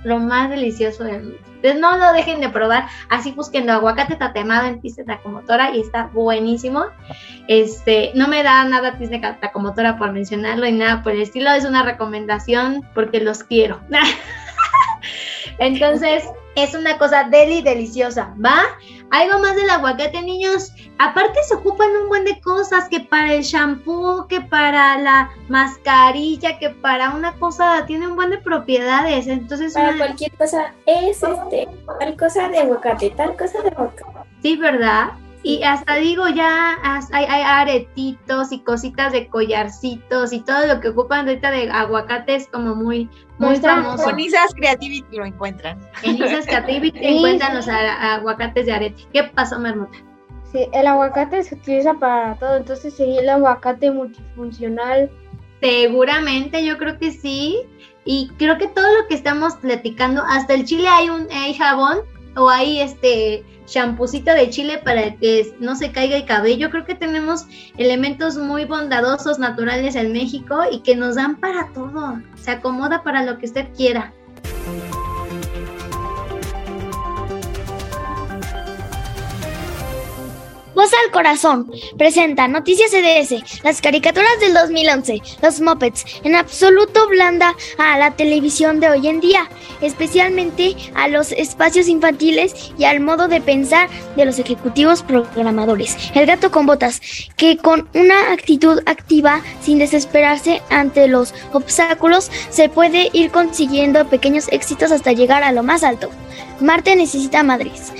lo 0.04 0.18
más 0.18 0.50
delicioso 0.50 1.04
del 1.04 1.22
mundo. 1.22 1.50
Entonces 1.62 1.80
no 1.80 1.98
lo 1.98 2.12
dejen 2.14 2.40
de 2.40 2.48
probar, 2.48 2.86
así 3.10 3.32
busquen 3.32 3.68
aguacate 3.68 4.16
tatemado 4.16 4.66
en 4.66 4.80
Tiste 4.80 5.04
Tacomotora 5.04 5.74
y 5.74 5.80
está 5.80 6.06
buenísimo. 6.06 6.86
Este, 7.48 8.12
no 8.14 8.28
me 8.28 8.42
da 8.42 8.64
nada 8.64 8.96
Tiste 8.96 9.18
Tacomotora 9.18 9.98
por 9.98 10.12
mencionarlo 10.12 10.66
y 10.66 10.72
nada 10.72 11.02
por 11.02 11.12
el 11.12 11.20
estilo, 11.20 11.50
es 11.50 11.66
una 11.66 11.82
recomendación 11.82 12.82
porque 12.94 13.20
los 13.20 13.44
quiero. 13.44 13.80
Entonces, 15.60 16.24
es 16.56 16.74
una 16.74 16.98
cosa 16.98 17.24
deli 17.30 17.62
deliciosa, 17.62 18.34
¿va? 18.44 18.60
Algo 19.10 19.38
más 19.38 19.54
del 19.54 19.70
aguacate, 19.70 20.20
niños. 20.22 20.72
Aparte 20.98 21.38
se 21.44 21.54
ocupan 21.54 21.88
un 22.02 22.08
buen 22.08 22.24
de 22.24 22.40
cosas, 22.40 22.88
que 22.88 23.00
para 23.00 23.34
el 23.34 23.42
shampoo, 23.42 24.26
que 24.26 24.40
para 24.40 24.98
la 24.98 25.30
mascarilla, 25.48 26.58
que 26.58 26.70
para 26.70 27.10
una 27.10 27.34
cosa, 27.34 27.84
tiene 27.86 28.08
un 28.08 28.16
buen 28.16 28.30
de 28.30 28.38
propiedades. 28.38 29.26
Entonces, 29.28 29.74
Para 29.74 29.90
una- 29.90 29.98
cualquier 29.98 30.32
cosa 30.32 30.74
es 30.86 31.22
este, 31.22 31.68
tal 31.98 32.16
cosa 32.16 32.48
de 32.48 32.58
aguacate, 32.58 33.10
tal 33.10 33.36
cosa 33.36 33.62
de 33.62 33.68
aguacate. 33.68 34.04
sí, 34.42 34.56
¿verdad? 34.56 35.10
Y 35.42 35.62
hasta 35.62 35.94
digo, 35.96 36.28
ya 36.28 36.76
hay, 37.12 37.24
hay 37.24 37.42
aretitos 37.42 38.52
y 38.52 38.60
cositas 38.60 39.12
de 39.12 39.28
collarcitos 39.28 40.34
y 40.34 40.40
todo 40.40 40.66
lo 40.66 40.80
que 40.80 40.88
ocupan 40.90 41.26
ahorita 41.26 41.50
de 41.50 41.70
aguacate 41.70 42.34
es 42.34 42.46
como 42.48 42.74
muy, 42.74 43.08
muy 43.38 43.56
famoso. 43.56 44.04
Con 44.04 44.20
Isas 44.20 44.54
Creativity 44.54 45.16
lo 45.16 45.24
encuentran. 45.24 45.80
En 46.02 46.16
Isas 46.16 46.44
Creativity 46.44 46.98
Sí, 46.98 47.04
encuentran 47.16 47.56
los 47.56 47.68
a- 47.68 48.14
aguacates 48.16 48.66
de 48.66 48.72
arete. 48.72 49.02
¿Qué 49.14 49.24
pasó, 49.24 49.58
Mermota? 49.58 49.96
Sí, 50.52 50.68
el 50.72 50.86
aguacate 50.86 51.42
se 51.42 51.54
utiliza 51.54 51.94
para 51.94 52.34
todo, 52.34 52.56
entonces 52.56 52.92
sería 52.92 53.20
el 53.20 53.28
aguacate 53.30 53.90
multifuncional. 53.90 55.10
Seguramente, 55.60 56.64
yo 56.64 56.76
creo 56.76 56.98
que 56.98 57.12
sí. 57.12 57.60
Y 58.04 58.28
creo 58.38 58.58
que 58.58 58.66
todo 58.66 58.86
lo 59.00 59.06
que 59.08 59.14
estamos 59.14 59.54
platicando, 59.56 60.22
hasta 60.26 60.54
el 60.54 60.64
chile 60.64 60.88
hay 60.88 61.08
un 61.10 61.28
hay 61.30 61.54
jabón 61.54 61.98
o 62.36 62.48
hay 62.48 62.80
este 62.80 63.44
champucito 63.70 64.32
de 64.32 64.50
chile 64.50 64.78
para 64.84 65.16
que 65.16 65.54
no 65.60 65.76
se 65.76 65.92
caiga 65.92 66.16
el 66.16 66.26
cabello. 66.26 66.70
Creo 66.70 66.84
que 66.84 66.94
tenemos 66.94 67.46
elementos 67.78 68.36
muy 68.36 68.64
bondadosos, 68.64 69.38
naturales 69.38 69.94
en 69.94 70.12
México 70.12 70.60
y 70.70 70.80
que 70.80 70.96
nos 70.96 71.14
dan 71.14 71.36
para 71.40 71.72
todo. 71.72 72.20
Se 72.36 72.50
acomoda 72.50 73.02
para 73.02 73.24
lo 73.24 73.38
que 73.38 73.46
usted 73.46 73.68
quiera. 73.74 74.12
Voz 80.74 80.90
al 80.92 81.10
Corazón 81.10 81.70
presenta 81.98 82.46
Noticias 82.46 82.92
CDS, 82.92 83.62
las 83.64 83.80
caricaturas 83.80 84.38
del 84.40 84.54
2011, 84.54 85.20
los 85.42 85.60
Muppets, 85.60 86.04
en 86.22 86.36
absoluto 86.36 87.08
blanda 87.08 87.56
a 87.76 87.98
la 87.98 88.12
televisión 88.12 88.78
de 88.78 88.88
hoy 88.88 89.08
en 89.08 89.20
día, 89.20 89.48
especialmente 89.80 90.76
a 90.94 91.08
los 91.08 91.32
espacios 91.32 91.88
infantiles 91.88 92.72
y 92.78 92.84
al 92.84 93.00
modo 93.00 93.26
de 93.26 93.40
pensar 93.40 93.88
de 94.14 94.24
los 94.24 94.38
ejecutivos 94.38 95.02
programadores. 95.02 95.96
El 96.14 96.26
gato 96.26 96.52
con 96.52 96.66
botas, 96.66 97.00
que 97.36 97.56
con 97.56 97.88
una 97.94 98.32
actitud 98.32 98.80
activa, 98.86 99.42
sin 99.62 99.78
desesperarse 99.78 100.62
ante 100.70 101.08
los 101.08 101.34
obstáculos, 101.52 102.30
se 102.50 102.68
puede 102.68 103.10
ir 103.12 103.32
consiguiendo 103.32 104.08
pequeños 104.08 104.46
éxitos 104.52 104.92
hasta 104.92 105.12
llegar 105.12 105.42
a 105.42 105.52
lo 105.52 105.64
más 105.64 105.82
alto. 105.82 106.10
Marte 106.60 106.94
necesita 106.94 107.42
madres. 107.42 107.92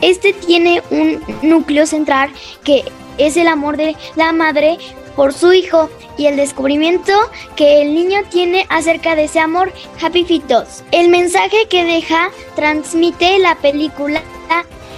Este 0.00 0.32
tiene 0.32 0.82
un 0.90 1.22
núcleo 1.42 1.86
central 1.86 2.30
que 2.64 2.84
es 3.18 3.36
el 3.36 3.48
amor 3.48 3.76
de 3.76 3.96
la 4.14 4.32
madre 4.32 4.78
por 5.14 5.32
su 5.32 5.52
hijo 5.52 5.88
y 6.18 6.26
el 6.26 6.36
descubrimiento 6.36 7.12
que 7.56 7.82
el 7.82 7.94
niño 7.94 8.20
tiene 8.30 8.66
acerca 8.68 9.16
de 9.16 9.24
ese 9.24 9.40
amor. 9.40 9.72
Happy 10.00 10.24
Feet 10.24 10.44
2. 10.48 10.84
El 10.92 11.08
mensaje 11.08 11.56
que 11.70 11.84
deja, 11.84 12.30
transmite 12.54 13.38
la 13.38 13.56
película 13.56 14.22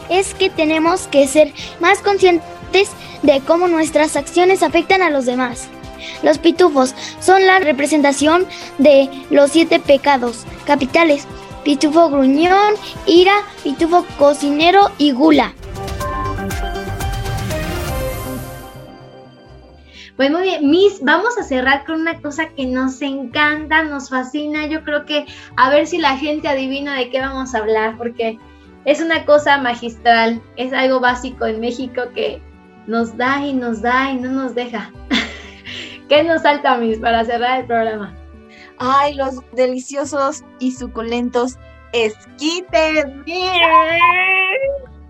es 0.09 0.35
que 0.35 0.51
tenemos 0.51 1.07
que 1.07 1.27
ser 1.27 1.53
más 1.81 2.01
conscientes 2.01 2.91
de 3.23 3.41
cómo 3.47 3.69
nuestras 3.69 4.17
acciones 4.17 4.63
afectan 4.63 5.03
a 5.03 5.11
los 5.11 5.27
demás. 5.27 5.69
Los 6.23 6.39
pitufos 6.39 6.95
son 7.21 7.45
la 7.47 7.59
representación 7.59 8.47
de 8.79 9.11
los 9.31 9.51
siete 9.53 9.79
pecados 9.81 10.45
capitales 10.67 11.27
pitufo 11.69 12.09
gruñón, 12.09 12.77
ira, 13.05 13.43
pitufo 13.63 14.03
cocinero 14.17 14.91
y 14.97 15.13
gula. 15.13 15.53
Pues 20.17 20.31
muy 20.31 20.45
bien, 20.45 20.71
Miss, 20.71 21.01
vamos 21.03 21.37
a 21.37 21.43
cerrar 21.43 21.85
con 21.85 22.01
una 22.01 22.23
cosa 22.23 22.49
que 22.57 22.65
nos 22.65 23.03
encanta, 23.03 23.83
nos 23.83 24.09
fascina. 24.09 24.67
Yo 24.67 24.83
creo 24.83 25.05
que 25.05 25.27
a 25.59 25.69
ver 25.69 25.87
si 25.87 25.99
la 25.99 26.17
gente 26.17 26.49
adivina 26.49 26.95
de 26.97 27.11
qué 27.11 27.21
vamos 27.21 27.55
a 27.55 27.59
hablar, 27.59 27.99
porque 27.99 28.39
es 28.87 29.03
una 29.03 29.27
cosa 29.27 29.59
magistral, 29.59 30.41
es 30.57 30.73
algo 30.73 31.01
básico 31.01 31.45
en 31.45 31.61
México 31.61 32.01
que 32.15 32.41
nos 32.87 33.15
da 33.19 33.45
y 33.45 33.53
nos 33.53 33.83
da 33.83 34.11
y 34.11 34.17
no 34.17 34.31
nos 34.31 34.55
deja. 34.55 34.91
¿Qué 36.09 36.23
nos 36.23 36.41
salta, 36.41 36.79
Miss, 36.79 36.99
para 36.99 37.27
cerrar 37.27 37.61
el 37.61 37.67
programa? 37.67 38.18
Ay, 38.79 39.15
los 39.15 39.41
deliciosos 39.53 40.45
y 40.59 40.73
suculentos 40.73 41.59
esquites. 41.93 43.07
¡Miren! 43.25 43.99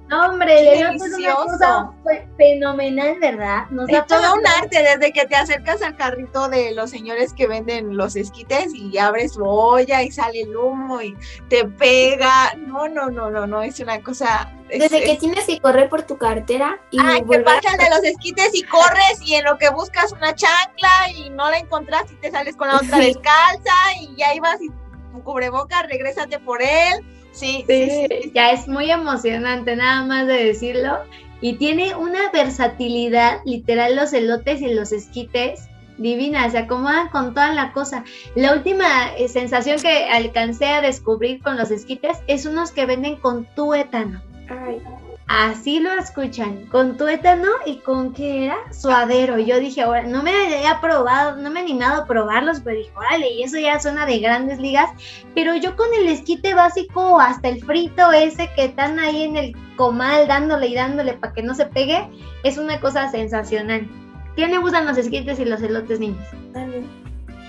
No, 0.08 0.26
hombre, 0.26 0.80
es 0.80 1.02
una 1.02 1.34
cosa 1.34 1.90
fenomenal, 2.38 3.18
¿verdad? 3.20 3.66
Nos 3.68 3.90
Es 3.90 4.06
todo 4.06 4.34
un 4.34 4.46
arte 4.46 4.82
desde 4.82 5.12
que 5.12 5.26
te 5.26 5.36
acercas 5.36 5.82
al 5.82 5.96
carrito 5.96 6.48
de 6.48 6.72
los 6.72 6.88
señores 6.88 7.34
que 7.34 7.46
venden 7.46 7.94
los 7.94 8.16
esquites 8.16 8.74
y 8.74 8.96
abres 8.96 9.34
su 9.34 9.44
olla 9.44 10.02
y 10.02 10.10
sale 10.10 10.42
el 10.42 10.56
humo 10.56 11.02
y 11.02 11.14
te 11.50 11.66
pega. 11.66 12.54
No, 12.56 12.88
no, 12.88 13.10
no, 13.10 13.30
no, 13.30 13.46
no, 13.46 13.62
es 13.62 13.80
una 13.80 14.00
cosa. 14.00 14.50
Es- 14.70 14.80
Desde 14.80 15.02
que 15.04 15.12
es- 15.12 15.18
tienes 15.18 15.44
que 15.46 15.58
correr 15.60 15.88
por 15.88 16.02
tu 16.02 16.16
cartera 16.18 16.80
y 16.90 16.98
Ay, 17.00 17.20
a- 17.20 17.44
pasan 17.44 17.76
de 17.78 17.90
los 17.90 18.02
esquites 18.04 18.50
y 18.54 18.62
corres 18.62 19.20
y 19.24 19.34
en 19.34 19.44
lo 19.44 19.56
que 19.58 19.70
buscas 19.70 20.12
una 20.12 20.34
chancla 20.34 21.10
y 21.16 21.30
no 21.30 21.50
la 21.50 21.58
encontraste 21.58 22.14
y 22.14 22.16
te 22.16 22.30
sales 22.30 22.56
con 22.56 22.68
la 22.68 22.76
otra 22.76 22.98
Sí. 22.98 23.06
descalza 23.06 23.74
y 24.00 24.14
ya 24.16 24.34
ibas 24.34 24.60
y 24.60 24.68
tu 25.12 25.22
cubrebocas, 25.24 25.86
regrésate 25.88 26.38
por 26.38 26.62
él. 26.62 27.04
Sí, 27.32 27.64
sí, 27.68 27.88
sí, 27.90 28.06
Sí, 28.22 28.32
ya 28.34 28.50
es 28.50 28.66
muy 28.68 28.90
emocionante, 28.90 29.76
nada 29.76 30.04
más 30.04 30.26
de 30.26 30.44
decirlo. 30.44 30.98
Y 31.40 31.54
tiene 31.54 31.94
una 31.94 32.30
versatilidad, 32.32 33.40
literal, 33.44 33.94
los 33.96 34.12
elotes 34.12 34.60
y 34.60 34.74
los 34.74 34.92
esquites 34.92 35.68
divina, 35.98 36.48
se 36.50 36.58
acomodan 36.58 37.08
con 37.08 37.34
toda 37.34 37.52
la 37.52 37.72
cosa. 37.72 38.04
La 38.36 38.52
última 38.52 39.12
eh, 39.16 39.28
sensación 39.28 39.80
que 39.80 40.04
alcancé 40.08 40.66
a 40.68 40.80
descubrir 40.80 41.42
con 41.42 41.56
los 41.56 41.70
esquites 41.72 42.18
es 42.28 42.46
unos 42.46 42.70
que 42.70 42.86
venden 42.86 43.16
con 43.16 43.46
tuétano. 43.56 44.22
Ay, 44.48 44.82
Así 45.28 45.78
lo 45.78 45.92
escuchan, 45.92 46.64
con 46.70 46.96
tuétano 46.96 47.48
y 47.66 47.76
con 47.76 48.14
qué 48.14 48.46
era 48.46 48.56
suadero. 48.72 49.38
Yo 49.38 49.60
dije, 49.60 49.82
ahora 49.82 50.04
no 50.04 50.22
me 50.22 50.30
había 50.30 50.80
probado, 50.80 51.36
no 51.36 51.50
me 51.50 51.60
he 51.60 51.62
animado 51.64 52.02
a 52.02 52.06
probarlos, 52.06 52.60
pero 52.60 52.78
dije, 52.78 52.90
órale, 52.96 53.30
y 53.34 53.42
eso 53.42 53.58
ya 53.58 53.78
suena 53.78 54.06
de 54.06 54.20
grandes 54.20 54.58
ligas. 54.58 54.88
Pero 55.34 55.54
yo 55.54 55.76
con 55.76 55.88
el 56.00 56.08
esquite 56.08 56.54
básico, 56.54 57.20
hasta 57.20 57.48
el 57.48 57.62
frito 57.62 58.10
ese 58.10 58.48
que 58.56 58.64
están 58.64 58.98
ahí 58.98 59.24
en 59.24 59.36
el 59.36 59.56
comal 59.76 60.26
dándole 60.28 60.68
y 60.68 60.74
dándole 60.74 61.12
para 61.12 61.34
que 61.34 61.42
no 61.42 61.54
se 61.54 61.66
pegue, 61.66 62.08
es 62.42 62.56
una 62.56 62.80
cosa 62.80 63.10
sensacional. 63.10 63.86
¿Qué 64.34 64.46
le 64.46 64.56
gustan 64.56 64.86
los 64.86 64.96
esquites 64.96 65.38
y 65.38 65.44
los 65.44 65.60
elotes, 65.60 66.00
niños? 66.00 66.24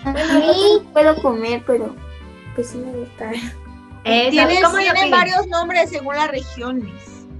no 0.06 0.84
puedo 0.92 1.16
comer, 1.22 1.64
pero 1.66 1.96
pues 2.56 2.68
sí 2.72 2.78
me 2.78 2.92
gusta. 2.92 3.32
Eso, 4.04 4.32
Tienen, 4.78 5.12
varios 5.12 5.48
nombres 5.48 5.90
según 5.90 6.16
las 6.16 6.30
regiones. 6.30 6.94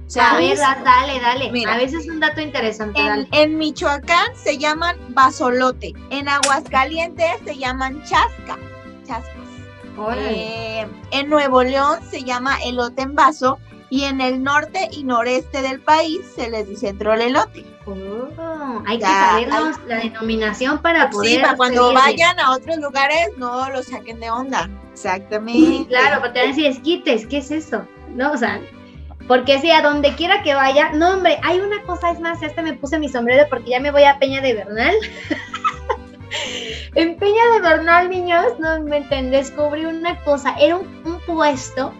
O 0.06 0.10
sea, 0.12 0.32
A 0.32 0.38
ver, 0.38 0.58
da- 0.58 0.80
dale, 0.84 1.20
dale. 1.20 1.52
Mira. 1.52 1.74
a 1.74 1.76
veces 1.76 2.08
un 2.08 2.18
dato 2.20 2.40
interesante, 2.40 3.00
En, 3.00 3.06
dale. 3.06 3.28
en 3.30 3.58
Michoacán 3.58 4.26
se 4.34 4.58
llaman 4.58 4.96
basolote. 5.10 5.92
En 6.10 6.28
Aguascalientes 6.28 7.30
se 7.44 7.56
llaman 7.56 8.02
chasca. 8.02 8.58
Chascas. 9.06 9.34
Eh, 10.16 10.86
en 11.10 11.30
Nuevo 11.30 11.62
León 11.62 11.98
se 12.10 12.24
llama 12.24 12.58
elote 12.64 13.02
en 13.02 13.14
vaso. 13.14 13.58
Y 13.92 14.04
en 14.04 14.20
el 14.20 14.42
norte 14.44 14.88
y 14.92 15.02
noreste 15.02 15.62
del 15.62 15.80
país 15.80 16.20
se 16.36 16.48
les 16.48 16.68
dice 16.68 16.92
trolelote. 16.92 17.66
Oh, 17.86 18.82
hay 18.86 18.98
que 18.98 19.02
Ya, 19.02 19.30
sabernos 19.30 19.76
la 19.88 19.96
denominación 19.96 20.78
para 20.80 21.10
poder. 21.10 21.30
Sí, 21.32 21.38
para 21.40 21.56
cuando 21.56 21.92
vayan 21.92 22.38
a 22.38 22.52
otros 22.52 22.76
lugares 22.76 23.30
no 23.36 23.68
lo 23.68 23.82
saquen 23.82 24.20
de 24.20 24.30
onda. 24.30 24.70
Exactamente. 25.00 25.58
Sí, 25.58 25.86
claro, 25.88 26.20
porque 26.20 26.40
van 26.40 26.50
a 26.50 26.68
esquites, 26.68 27.26
¿qué 27.26 27.38
es 27.38 27.50
eso? 27.50 27.86
No, 28.14 28.32
o 28.32 28.36
sea, 28.36 28.60
porque 29.26 29.58
si 29.58 29.70
a 29.70 29.80
donde 29.80 30.14
quiera 30.14 30.42
que 30.42 30.54
vaya, 30.54 30.90
no, 30.92 31.14
hombre, 31.14 31.38
hay 31.42 31.58
una 31.60 31.82
cosa, 31.84 32.10
es 32.10 32.20
más, 32.20 32.42
hasta 32.42 32.60
me 32.60 32.74
puse 32.74 32.98
mi 32.98 33.08
sombrero 33.08 33.46
porque 33.48 33.70
ya 33.70 33.80
me 33.80 33.90
voy 33.90 34.04
a 34.04 34.18
Peña 34.18 34.42
de 34.42 34.54
Bernal. 34.54 34.94
en 36.94 37.16
Peña 37.16 37.42
de 37.54 37.60
Bernal, 37.60 38.10
niños, 38.10 38.58
no 38.58 38.76
inventen, 38.76 39.30
descubrí 39.30 39.86
una 39.86 40.22
cosa, 40.22 40.54
era 40.60 40.76
un, 40.76 40.86
un 41.06 41.18
puesto 41.20 41.94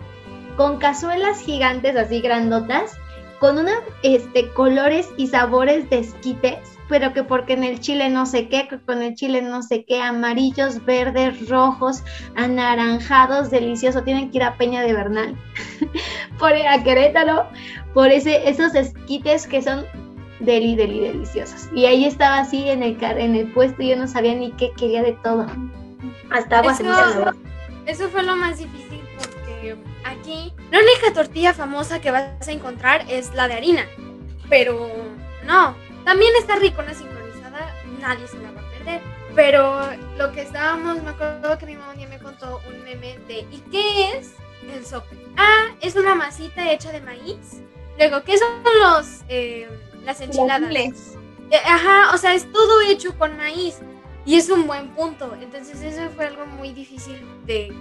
con 0.56 0.78
cazuelas 0.78 1.40
gigantes 1.40 1.96
así 1.96 2.20
grandotas, 2.20 2.98
con 3.38 3.56
unos 3.56 3.78
este, 4.02 4.50
colores 4.50 5.08
y 5.16 5.28
sabores 5.28 5.88
de 5.88 6.00
esquites, 6.00 6.58
pero 6.90 7.14
que 7.14 7.22
porque 7.24 7.54
en 7.54 7.62
el 7.64 7.78
chile 7.80 8.10
no 8.10 8.26
sé 8.26 8.48
qué, 8.48 8.66
que 8.68 8.78
con 8.80 9.00
el 9.00 9.14
chile 9.14 9.40
no 9.40 9.62
sé 9.62 9.84
qué, 9.86 10.02
amarillos, 10.02 10.84
verdes, 10.84 11.48
rojos, 11.48 12.02
anaranjados, 12.34 13.50
delicioso. 13.50 14.02
Tienen 14.02 14.30
que 14.30 14.38
ir 14.38 14.42
a 14.42 14.56
Peña 14.56 14.82
de 14.82 14.92
Bernal, 14.92 15.36
por 16.38 16.52
a 16.52 16.82
Querétaro, 16.82 17.46
por 17.94 18.08
ese, 18.08 18.48
esos 18.50 18.74
esquites 18.74 19.46
que 19.46 19.62
son 19.62 19.86
deli, 20.40 20.74
deli, 20.74 21.00
deliciosos. 21.00 21.68
Y 21.74 21.86
ahí 21.86 22.04
estaba 22.04 22.38
así 22.40 22.68
en 22.68 22.82
el, 22.82 22.98
car- 22.98 23.18
en 23.18 23.36
el 23.36 23.52
puesto 23.52 23.82
y 23.82 23.90
yo 23.90 23.96
no 23.96 24.08
sabía 24.08 24.34
ni 24.34 24.50
qué 24.52 24.72
quería 24.76 25.02
de 25.02 25.12
todo. 25.22 25.46
Hasta 26.30 26.58
agua 26.58 26.72
Eso, 26.72 27.32
eso 27.86 28.08
fue 28.08 28.22
lo 28.24 28.36
más 28.36 28.58
difícil 28.58 29.00
porque 29.16 29.76
aquí 30.04 30.52
la 30.70 30.78
única 30.78 31.12
tortilla 31.14 31.54
famosa 31.54 32.00
que 32.00 32.10
vas 32.10 32.48
a 32.48 32.52
encontrar 32.52 33.04
es 33.08 33.32
la 33.34 33.46
de 33.48 33.54
harina. 33.54 33.84
Pero 34.48 34.88
no, 35.46 35.74
también 36.04 36.32
está 36.38 36.56
rico, 36.56 36.82
una 36.82 36.94
sincronizada, 36.94 37.74
nadie 38.00 38.26
se 38.28 38.38
la 38.38 38.50
va 38.52 38.60
a 38.60 38.70
perder. 38.70 39.00
Pero 39.34 39.80
lo 40.18 40.32
que 40.32 40.42
estábamos, 40.42 41.02
me 41.02 41.10
acuerdo 41.10 41.56
que 41.58 41.66
mi 41.66 41.76
mamá 41.76 41.92
un 41.92 41.98
día 41.98 42.08
me 42.08 42.18
contó 42.18 42.60
un 42.68 42.82
meme 42.82 43.18
de 43.28 43.40
¿y 43.50 43.62
qué 43.70 44.18
es 44.18 44.32
el 44.74 44.84
sope? 44.84 45.16
Ah, 45.36 45.68
es 45.80 45.94
una 45.96 46.14
masita 46.14 46.70
hecha 46.72 46.90
de 46.92 47.00
maíz. 47.00 47.62
Luego, 47.98 48.22
¿qué 48.24 48.36
son 48.38 48.48
los 48.80 49.20
eh, 49.28 49.68
las 50.04 50.20
enchiladas? 50.20 50.70
Eh, 50.72 51.56
Ajá, 51.66 52.14
o 52.14 52.18
sea, 52.18 52.34
es 52.34 52.50
todo 52.52 52.80
hecho 52.82 53.16
con 53.18 53.36
maíz. 53.36 53.78
Y 54.26 54.36
es 54.36 54.50
un 54.50 54.66
buen 54.66 54.88
punto. 54.90 55.34
Entonces 55.40 55.80
eso 55.80 56.02
fue 56.14 56.26
algo 56.26 56.44
muy 56.46 56.72
difícil 56.72 57.20
de 57.46 57.72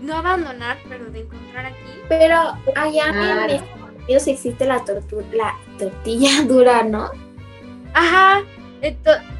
no 0.00 0.16
abandonar, 0.16 0.78
pero 0.88 1.10
de 1.10 1.20
encontrar 1.20 1.66
aquí. 1.66 1.76
Pero 2.08 2.36
allá 2.76 3.10
Claro. 3.10 3.42
en 3.44 3.50
Estados 3.50 3.90
Unidos 4.04 4.26
existe 4.28 4.64
la, 4.66 4.84
tortu- 4.84 5.28
la 5.32 5.56
tortilla 5.78 6.42
dura, 6.46 6.82
¿no? 6.82 7.10
Ajá, 7.94 8.42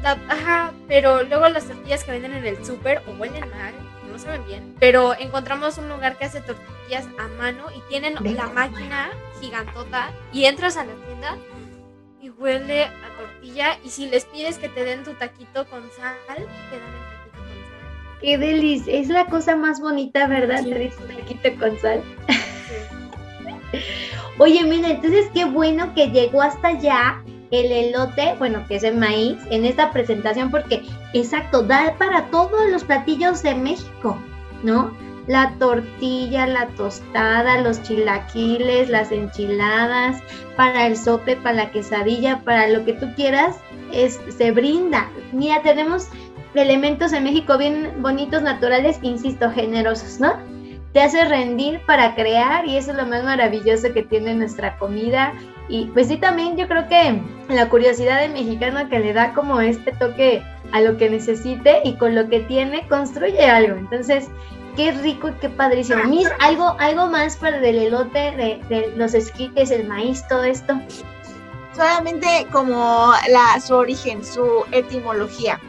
la- 0.03 0.17
ajá, 0.29 0.71
pero 0.87 1.23
luego 1.23 1.47
las 1.49 1.65
tortillas 1.65 2.03
que 2.03 2.11
venden 2.11 2.33
en 2.33 2.45
el 2.45 2.63
súper 2.65 3.01
o 3.07 3.11
huelen 3.13 3.49
mal, 3.49 3.73
no 4.11 4.19
saben 4.19 4.45
bien. 4.45 4.75
Pero 4.79 5.15
encontramos 5.17 5.77
un 5.77 5.89
lugar 5.89 6.17
que 6.17 6.25
hace 6.25 6.41
tortillas 6.41 7.07
a 7.17 7.27
mano 7.41 7.65
y 7.75 7.79
tienen 7.89 8.15
la 8.35 8.47
máquina 8.47 9.09
gigantota 9.39 10.11
y 10.33 10.45
entras 10.45 10.77
a 10.77 10.85
la 10.85 10.93
tienda 11.07 11.37
y 12.21 12.29
huele 12.29 12.83
a 12.85 13.17
tortilla 13.17 13.77
y 13.83 13.89
si 13.89 14.07
les 14.09 14.25
pides 14.25 14.59
que 14.59 14.69
te 14.69 14.83
den 14.83 15.03
tu 15.03 15.13
taquito 15.13 15.65
con 15.67 15.81
sal, 15.97 16.15
te 16.27 16.33
dan 16.35 16.41
el 16.41 16.45
taquito 16.45 17.37
con 17.37 17.47
sal. 17.47 18.19
Qué 18.21 18.37
delicia. 18.37 18.93
Es 18.93 19.07
la 19.07 19.25
cosa 19.25 19.55
más 19.55 19.79
bonita, 19.79 20.27
¿verdad? 20.27 20.63
Te 20.63 20.91
un 20.99 21.07
taquito 21.07 21.49
con 21.59 21.79
sal. 21.79 22.03
Oye, 24.37 24.63
mira, 24.63 24.89
entonces 24.89 25.27
qué 25.33 25.45
bueno 25.45 25.93
que 25.93 26.09
llegó 26.09 26.41
hasta 26.41 26.69
allá 26.69 27.21
el 27.51 27.71
elote, 27.71 28.35
bueno, 28.39 28.65
que 28.67 28.77
es 28.77 28.83
el 28.83 28.97
maíz, 28.97 29.37
en 29.49 29.65
esta 29.65 29.91
presentación, 29.91 30.49
porque 30.49 30.83
exacto, 31.13 31.61
da 31.61 31.95
para 31.97 32.27
todos 32.27 32.69
los 32.71 32.83
platillos 32.83 33.43
de 33.43 33.55
México, 33.55 34.17
¿no? 34.63 34.95
La 35.27 35.53
tortilla, 35.59 36.47
la 36.47 36.67
tostada, 36.69 37.61
los 37.61 37.83
chilaquiles, 37.83 38.89
las 38.89 39.11
enchiladas, 39.11 40.21
para 40.55 40.87
el 40.87 40.97
sope, 40.97 41.35
para 41.35 41.55
la 41.55 41.71
quesadilla, 41.71 42.39
para 42.39 42.67
lo 42.69 42.83
que 42.85 42.93
tú 42.93 43.07
quieras, 43.15 43.57
es, 43.93 44.19
se 44.35 44.51
brinda. 44.51 45.09
Mira, 45.31 45.61
tenemos 45.61 46.07
elementos 46.53 47.13
en 47.13 47.23
México 47.23 47.57
bien 47.57 47.93
bonitos, 47.99 48.41
naturales, 48.41 48.99
insisto, 49.01 49.51
generosos, 49.51 50.19
¿no? 50.19 50.33
Te 50.93 51.01
hace 51.01 51.23
rendir 51.25 51.79
para 51.85 52.15
crear 52.15 52.67
y 52.67 52.77
eso 52.77 52.91
es 52.91 52.97
lo 52.97 53.05
más 53.05 53.23
maravilloso 53.23 53.93
que 53.93 54.03
tiene 54.03 54.35
nuestra 54.35 54.77
comida. 54.77 55.33
Y 55.69 55.85
pues 55.87 56.07
sí, 56.07 56.17
también 56.17 56.57
yo 56.57 56.67
creo 56.67 56.87
que 56.87 57.21
la 57.49 57.69
curiosidad 57.69 58.21
del 58.21 58.33
mexicano 58.33 58.89
que 58.89 58.99
le 58.99 59.13
da 59.13 59.33
como 59.33 59.61
este 59.61 59.91
toque 59.93 60.43
a 60.71 60.81
lo 60.81 60.97
que 60.97 61.09
necesite 61.09 61.81
y 61.83 61.93
con 61.93 62.15
lo 62.15 62.27
que 62.27 62.41
tiene 62.41 62.87
construye 62.87 63.45
algo. 63.45 63.77
Entonces, 63.77 64.29
qué 64.75 64.91
rico 64.91 65.29
y 65.29 65.33
qué 65.33 65.49
padrísimo. 65.49 66.01
Algo, 66.39 66.75
algo 66.79 67.07
más 67.07 67.37
para 67.37 67.57
el 67.57 67.77
elote, 67.77 68.19
de, 68.19 68.61
de 68.69 68.93
los 68.95 69.13
esquites, 69.13 69.71
el 69.71 69.87
maíz, 69.87 70.25
todo 70.27 70.43
esto. 70.43 70.79
Solamente 71.75 72.47
como 72.51 73.13
su 73.65 73.75
origen, 73.75 74.23
su 74.23 74.65
etimología. 74.71 75.59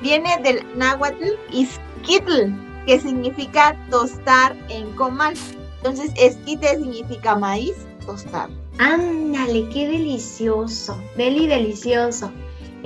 Viene 0.00 0.38
del 0.42 0.66
náhuatl 0.76 1.24
izquitl, 1.52 2.52
que 2.86 2.98
significa 2.98 3.76
tostar 3.90 4.56
en 4.68 4.90
comal. 4.96 5.34
Entonces, 5.76 6.12
esquite 6.16 6.68
significa 6.76 7.36
maíz, 7.36 7.74
tostar. 8.04 8.48
Ándale, 8.78 9.68
qué 9.72 9.86
delicioso, 9.88 11.00
deli 11.16 11.46
delicioso. 11.46 12.32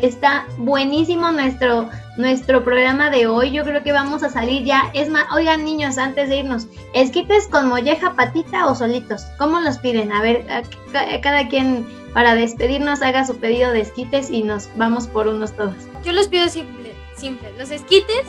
Está 0.02 0.46
buenísimo 0.58 1.30
nuestro, 1.32 1.88
nuestro 2.18 2.62
programa 2.62 3.08
de 3.08 3.26
hoy. 3.26 3.50
Yo 3.52 3.64
creo 3.64 3.82
que 3.82 3.92
vamos 3.92 4.22
a 4.22 4.28
salir 4.28 4.62
ya. 4.64 4.90
Es 4.92 5.08
más, 5.08 5.24
oigan 5.32 5.64
niños, 5.64 5.96
antes 5.96 6.28
de 6.28 6.38
irnos, 6.40 6.66
¿esquites 6.92 7.48
con 7.48 7.68
molleja, 7.68 8.12
patita 8.14 8.66
o 8.66 8.74
solitos? 8.74 9.22
¿Cómo 9.38 9.58
los 9.60 9.78
piden? 9.78 10.12
A 10.12 10.20
ver, 10.20 10.44
a- 10.50 10.62
ca- 10.92 11.20
cada 11.22 11.48
quien 11.48 11.86
para 12.12 12.34
despedirnos 12.34 13.00
haga 13.00 13.26
su 13.26 13.38
pedido 13.38 13.72
de 13.72 13.80
esquites 13.80 14.30
y 14.30 14.42
nos 14.42 14.68
vamos 14.76 15.06
por 15.06 15.28
unos 15.28 15.52
todos. 15.56 15.74
Yo 16.04 16.12
los 16.12 16.28
pido 16.28 16.46
simple, 16.50 16.92
simple. 17.16 17.50
Los 17.56 17.70
esquites 17.70 18.24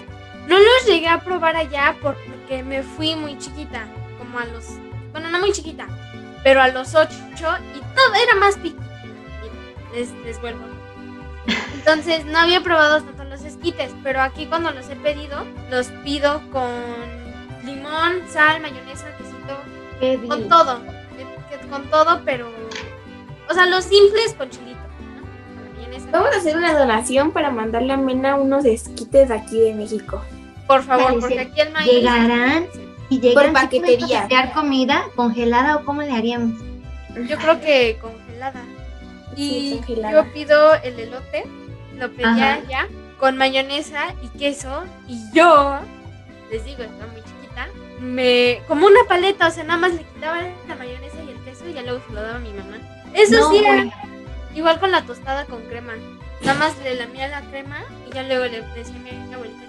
no 0.48 0.58
los 0.58 0.86
llegué 0.88 1.10
a 1.10 1.20
probar 1.20 1.58
allá 1.58 1.98
porque 2.02 2.64
me 2.64 2.82
fui 2.82 3.14
muy 3.18 3.38
chiquita, 3.40 3.86
como 4.18 4.40
a 4.40 4.46
los, 4.46 4.66
bueno, 5.12 5.30
no 5.30 5.40
muy 5.40 5.52
chiquita, 5.52 5.86
pero 6.48 6.62
a 6.62 6.70
los 6.70 6.96
ocho 6.96 7.12
y 7.76 7.80
todo 7.94 8.16
era 8.24 8.36
más 8.40 8.56
piquito. 8.56 8.82
Les, 9.94 10.10
les 10.24 10.40
vuelvo. 10.40 10.64
Entonces 11.74 12.24
no 12.24 12.38
había 12.38 12.62
probado 12.62 13.04
tanto 13.04 13.26
los 13.26 13.44
esquites, 13.44 13.94
pero 14.02 14.22
aquí 14.22 14.46
cuando 14.46 14.72
los 14.72 14.88
he 14.88 14.96
pedido, 14.96 15.46
los 15.70 15.88
pido 16.06 16.42
con 16.50 16.72
limón, 17.66 18.22
sal, 18.30 18.62
mayonesa, 18.62 19.08
quesito, 19.18 19.58
Qué 20.00 20.26
con 20.26 20.48
todo, 20.48 20.80
con 21.70 21.90
todo, 21.90 22.22
pero, 22.24 22.50
o 23.50 23.54
sea, 23.54 23.66
los 23.66 23.84
simples 23.84 24.34
con 24.38 24.50
chilito. 24.50 24.80
¿no? 24.80 26.12
Vamos 26.14 26.34
a 26.34 26.38
hacer 26.38 26.56
una 26.56 26.80
donación 26.80 27.34
para 27.34 27.52
mandarle 27.52 27.92
a 27.92 27.98
Mena 27.98 28.38
unos 28.38 28.64
esquites 28.64 29.28
de 29.28 29.36
aquí 29.36 29.60
de 29.60 29.74
México. 29.74 30.24
Por 30.66 30.82
favor, 30.82 31.20
porque 31.20 31.42
aquí 31.42 31.60
el 31.60 31.74
maíz. 31.74 31.92
Llegarán 31.92 32.68
y 33.10 33.20
llegan 33.20 33.34
Por 33.34 33.44
¿sí 33.44 33.52
podemos 33.52 33.62
paquetería. 33.64 34.22
enviar 34.24 34.54
comida 34.54 35.06
congelada 35.16 35.78
o 35.78 35.86
cómo 35.86 36.02
le 36.02 36.12
haríamos? 36.12 36.60
Yo 37.28 37.38
creo 37.38 37.60
que 37.62 37.98
congelada. 38.02 38.64
Y 39.36 39.50
Sí, 39.50 39.76
congelada. 39.78 40.14
yo 40.26 40.34
pido 40.34 40.74
el 40.84 41.00
elote, 41.00 41.46
lo 41.96 42.12
pedía 42.12 42.54
Ajá. 42.56 42.60
ya, 42.70 42.88
con 43.20 43.38
mayonesa 43.38 44.14
y 44.22 44.28
queso. 44.38 44.84
Y 45.08 45.20
yo, 45.34 45.80
les 46.52 46.64
digo, 46.66 46.84
estaba 46.84 47.12
muy 47.12 47.22
chiquita, 47.22 47.68
me. 48.00 48.62
como 48.68 48.86
una 48.88 49.00
paleta, 49.08 49.48
o 49.48 49.52
sea, 49.52 49.64
nada 49.64 49.80
más 49.80 49.94
le 49.94 50.04
quitaba 50.04 50.38
la 50.68 50.76
mayonesa 50.76 51.18
y 51.26 51.32
el 51.32 51.40
queso 51.44 51.68
y 51.68 51.74
ya 51.74 51.82
luego 51.84 52.02
se 52.08 52.14
lo 52.14 52.22
daba 52.22 52.36
a 52.36 52.40
mi 52.40 52.52
mamá. 52.52 52.78
Eso 53.14 53.40
No, 53.40 53.50
sí, 53.52 53.58
era 53.66 53.86
igual 54.56 54.80
con 54.80 54.92
la 54.92 55.02
tostada 55.04 55.46
con 55.46 55.62
crema. 55.64 55.94
Nada 56.42 56.60
más 56.60 56.78
le 56.84 56.96
lamía 56.96 57.28
la 57.28 57.42
crema 57.42 57.84
y 58.10 58.14
ya 58.14 58.24
luego 58.24 58.46
le 58.46 58.62
decía 58.62 58.96
a 58.96 59.00
mi 59.28 59.34
abuelita 59.34 59.64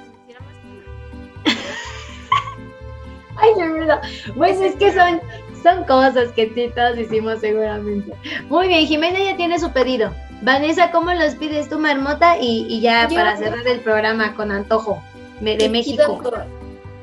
Ay, 3.39 3.51
de 3.57 3.69
verdad. 3.69 4.03
Pues 4.37 4.61
es 4.61 4.75
que 4.77 4.93
son, 4.93 5.21
son 5.63 5.85
cosas 5.85 6.31
que 6.33 6.53
sí 6.55 6.71
todos 6.75 6.99
hicimos 6.99 7.41
seguramente. 7.41 8.13
Muy 8.49 8.69
bien, 8.69 8.87
Jimena 8.87 9.19
ya 9.19 9.37
tiene 9.37 9.59
su 9.59 9.71
pedido. 9.73 10.13
Vanessa, 10.43 10.91
¿cómo 10.91 11.13
los 11.13 11.35
pides 11.35 11.69
tú, 11.69 11.79
marmota? 11.79 12.39
Y, 12.39 12.67
y 12.69 12.81
ya 12.81 13.09
Yo- 13.09 13.17
para 13.17 13.37
cerrar 13.37 13.67
el 13.67 13.81
programa 13.81 14.35
con 14.35 14.53
antojo 14.53 15.03
me- 15.41 15.57
de 15.57 15.69
México. 15.69 16.21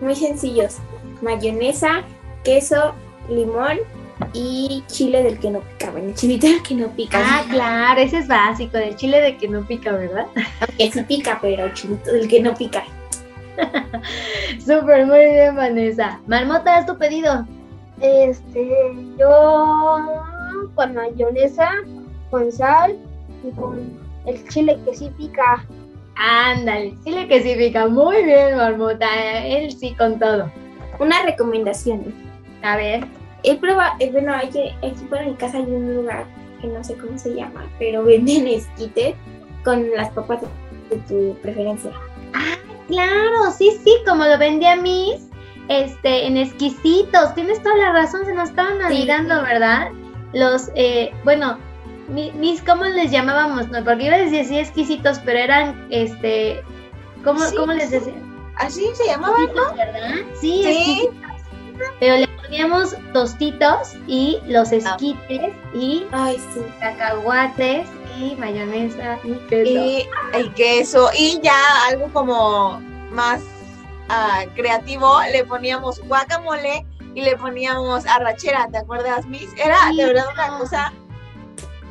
Muy 0.01 0.15
sencillos. 0.15 0.77
Mayonesa, 1.21 2.03
queso, 2.43 2.93
limón 3.29 3.77
y 4.33 4.83
chile 4.87 5.23
del 5.23 5.39
que 5.39 5.49
no 5.51 5.59
pica. 5.61 5.91
Bueno, 5.91 6.13
chilito 6.15 6.47
del 6.47 6.61
que 6.63 6.75
no 6.75 6.87
pica. 6.89 7.19
Ah, 7.21 7.43
claro, 7.49 7.99
ese 8.01 8.19
es 8.19 8.27
básico, 8.27 8.77
del 8.77 8.95
chile 8.95 9.19
de 9.21 9.37
que 9.37 9.47
no 9.47 9.65
pica, 9.65 9.91
¿verdad? 9.91 10.25
Aunque 10.61 10.91
sí 10.91 11.01
pica, 11.03 11.39
pero 11.41 11.73
chilito 11.73 12.11
del 12.11 12.27
que 12.27 12.39
no 12.41 12.53
pica. 12.53 12.83
Súper, 14.59 15.05
muy 15.05 15.25
bien, 15.25 15.55
Vanessa. 15.55 16.19
Marmota, 16.27 16.77
haz 16.77 16.85
tu 16.85 16.97
pedido. 16.97 17.45
Este, 18.01 18.69
yo 19.17 20.21
con 20.75 20.93
mayonesa, 20.93 21.69
con 22.29 22.51
sal 22.51 22.97
y 23.43 23.51
con 23.51 23.97
el 24.25 24.47
chile 24.49 24.77
que 24.85 24.95
sí 24.95 25.11
pica. 25.17 25.65
Ándale, 26.15 26.93
chile 27.03 27.27
que 27.27 27.41
sí 27.41 27.55
pica. 27.55 27.87
Muy 27.87 28.23
bien, 28.23 28.57
Marmota. 28.57 29.07
Él 29.45 29.71
sí 29.71 29.93
con 29.95 30.19
todo. 30.19 30.51
Una 30.99 31.23
recomendación. 31.23 32.13
A 32.63 32.77
ver. 32.77 33.05
He 33.47 33.55
probado, 33.57 33.93
eh, 33.99 34.09
bueno, 34.11 34.33
hay 34.33 34.49
que, 34.49 34.73
aquí 34.77 35.05
por 35.07 35.23
mi 35.23 35.35
casa 35.35 35.57
hay 35.57 35.65
un 35.65 35.95
lugar 35.95 36.25
que 36.61 36.67
no 36.67 36.83
sé 36.83 36.95
cómo 36.95 37.15
se 37.15 37.35
llama, 37.35 37.69
pero 37.77 38.03
venden 38.03 38.47
esquites 38.47 39.13
con 39.63 39.87
las 39.91 40.09
papas 40.09 40.41
de 40.89 40.97
tu 41.07 41.39
preferencia. 41.43 41.91
Claro, 42.87 43.51
sí, 43.57 43.71
sí, 43.83 43.91
como 44.07 44.25
lo 44.25 44.37
vendía 44.37 44.75
Miss, 44.75 45.27
este, 45.69 46.27
en 46.27 46.37
exquisitos. 46.37 47.33
Tienes 47.35 47.61
toda 47.63 47.75
la 47.77 47.91
razón, 47.93 48.25
se 48.25 48.33
nos 48.33 48.49
estaban 48.49 48.81
olvidando, 48.81 49.41
¿verdad? 49.41 49.89
Los, 50.33 50.69
eh, 50.75 51.11
bueno, 51.23 51.57
mi- 52.07 52.31
Miss, 52.33 52.61
¿cómo 52.61 52.83
les 52.85 53.09
llamábamos? 53.11 53.69
No, 53.69 53.83
porque 53.83 54.03
iba 54.05 54.15
a 54.15 54.19
decir 54.19 54.45
sí 54.45 54.57
exquisitos, 54.59 55.19
pero 55.25 55.39
eran, 55.39 55.87
este, 55.89 56.63
¿cómo, 57.23 57.39
Sí. 57.39 57.55
¿cómo 57.55 57.73
les 57.73 57.89
decía? 57.91 58.13
Así 58.57 58.85
se 58.93 59.05
llamaban, 59.07 59.47
¿no? 59.55 59.73
¿Verdad? 59.75 60.15
Sí, 60.39 60.61
Sí. 60.63 60.67
exquisitos. 60.67 61.15
Pero 61.99 62.17
le 62.17 62.27
poníamos 62.27 62.95
tostitos 63.11 63.95
y 64.07 64.39
los 64.47 64.71
esquites 64.71 65.53
y 65.73 66.05
Ay, 66.11 66.37
cacahuates 66.79 67.85
y 68.17 68.35
mayonesa 68.35 69.19
y 69.23 69.33
queso. 69.47 69.71
Y 69.71 70.07
el 70.33 70.53
queso. 70.53 71.09
Y 71.17 71.39
ya 71.41 71.57
algo 71.87 72.11
como 72.13 72.79
más 73.11 73.41
ah, 74.09 74.43
creativo, 74.55 75.19
le 75.31 75.43
poníamos 75.45 75.99
guacamole 76.07 76.85
y 77.13 77.21
le 77.21 77.35
poníamos 77.37 78.05
arrachera, 78.05 78.67
¿te 78.71 78.77
acuerdas, 78.77 79.25
Miss? 79.25 79.49
Era 79.57 79.77
Sí. 79.89 79.97
de 79.97 80.05
verdad 80.05 80.25
una 80.33 80.57
cosa 80.59 80.93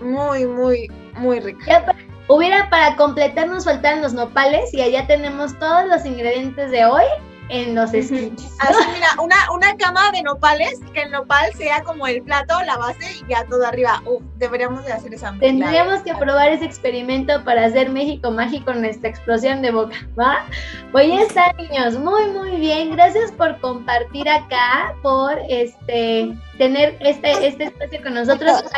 muy, 0.03 0.47
muy, 0.47 0.91
muy 1.17 1.41
rica. 1.41 1.95
Hubiera 2.29 2.71
para 2.71 2.97
completar 2.97 3.49
nos 3.49 3.67
los 3.67 4.15
nopales 4.15 4.73
y 4.73 4.81
allá 4.81 5.07
tenemos 5.07 5.59
todos 5.59 5.87
los 5.87 6.07
ingredientes 6.07 6.71
de 6.71 6.87
hoy 6.87 7.05
en 7.49 7.75
los 7.75 7.93
esquites. 7.95 8.57
Así, 8.61 8.79
mira, 8.93 9.09
una, 9.23 9.37
una 9.55 9.77
cama 9.77 10.11
de 10.13 10.23
nopales, 10.23 10.81
que 10.93 11.03
el 11.03 11.11
nopal 11.11 11.53
sea 11.55 11.83
como 11.83 12.07
el 12.07 12.23
plato, 12.23 12.55
la 12.65 12.77
base 12.77 13.19
y 13.25 13.29
ya 13.31 13.45
todo 13.47 13.67
arriba. 13.67 14.03
Uf, 14.07 14.23
deberíamos 14.37 14.85
de 14.85 14.93
hacer 14.93 15.13
esa 15.15 15.33
mezcla. 15.33 15.49
Tendríamos 15.49 16.03
que 16.03 16.15
probar 16.15 16.49
ese 16.51 16.65
experimento 16.65 17.43
para 17.45 17.67
hacer 17.67 17.91
México 17.91 18.31
mágico 18.31 18.73
nuestra 18.75 19.09
explosión 19.11 19.63
de 19.63 19.71
boca, 19.73 19.97
¿va? 20.19 20.45
Pues 20.93 21.09
ya 21.09 21.21
está, 21.23 21.53
niños, 21.55 21.99
muy 21.99 22.27
muy 22.27 22.57
bien. 22.57 22.93
Gracias 22.93 23.31
por 23.33 23.61
compartir 23.61 24.29
acá, 24.29 24.95
por 25.03 25.39
este 25.49 26.35
tener 26.59 26.97
este, 27.01 27.47
este 27.47 27.65
espacio 27.65 28.03
con 28.03 28.15
nosotros. 28.15 28.65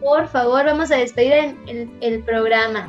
Por 0.00 0.28
favor, 0.28 0.66
vamos 0.66 0.90
a 0.90 0.96
despedir 0.96 1.32
el, 1.32 1.56
el- 1.66 1.90
el 2.02 2.22
programa. 2.24 2.88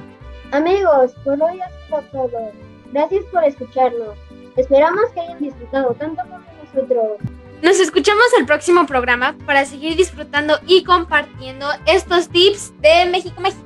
Amigos, 0.52 1.14
por 1.24 1.42
hoy 1.42 1.62
ha 1.62 1.70
sido 1.88 2.02
todo. 2.12 2.52
Gracias 2.92 3.24
por 3.32 3.44
escucharnos. 3.46 4.16
Esperamos 4.56 5.06
que 5.14 5.20
hayan 5.22 5.40
disfrutado 5.40 5.94
tanto 5.96 6.22
como 6.24 6.40
nosotros. 6.64 7.18
Nos 7.62 7.80
escuchamos 7.80 8.26
el 8.38 8.46
próximo 8.46 8.86
programa 8.86 9.36
para 9.46 9.66
seguir 9.66 9.96
disfrutando 9.96 10.60
y 10.68 10.84
compartiendo 10.84 11.68
estos 11.86 12.30
tips 12.30 12.74
de 12.82 13.06
México 13.10 13.42
México. 13.42 13.64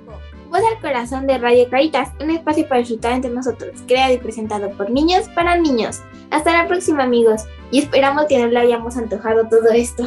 Voz 0.50 0.62
al 0.72 0.82
corazón 0.82 1.28
de 1.28 1.38
Radio 1.38 1.70
Caritas, 1.70 2.10
un 2.20 2.32
espacio 2.32 2.68
para 2.68 2.80
disfrutar 2.80 3.14
entre 3.14 3.30
nosotros, 3.30 3.72
creado 3.88 4.14
y 4.14 4.18
presentado 4.18 4.72
por 4.72 4.90
niños 4.90 5.28
para 5.36 5.58
niños. 5.58 6.02
Hasta 6.32 6.54
la 6.54 6.68
próxima 6.68 7.04
amigos, 7.04 7.44
y 7.72 7.80
esperamos 7.80 8.26
que 8.26 8.40
no 8.40 8.48
le 8.48 8.60
hayamos 8.60 8.98
antojado 8.98 9.48
todo 9.48 9.70
esto. 9.72 10.06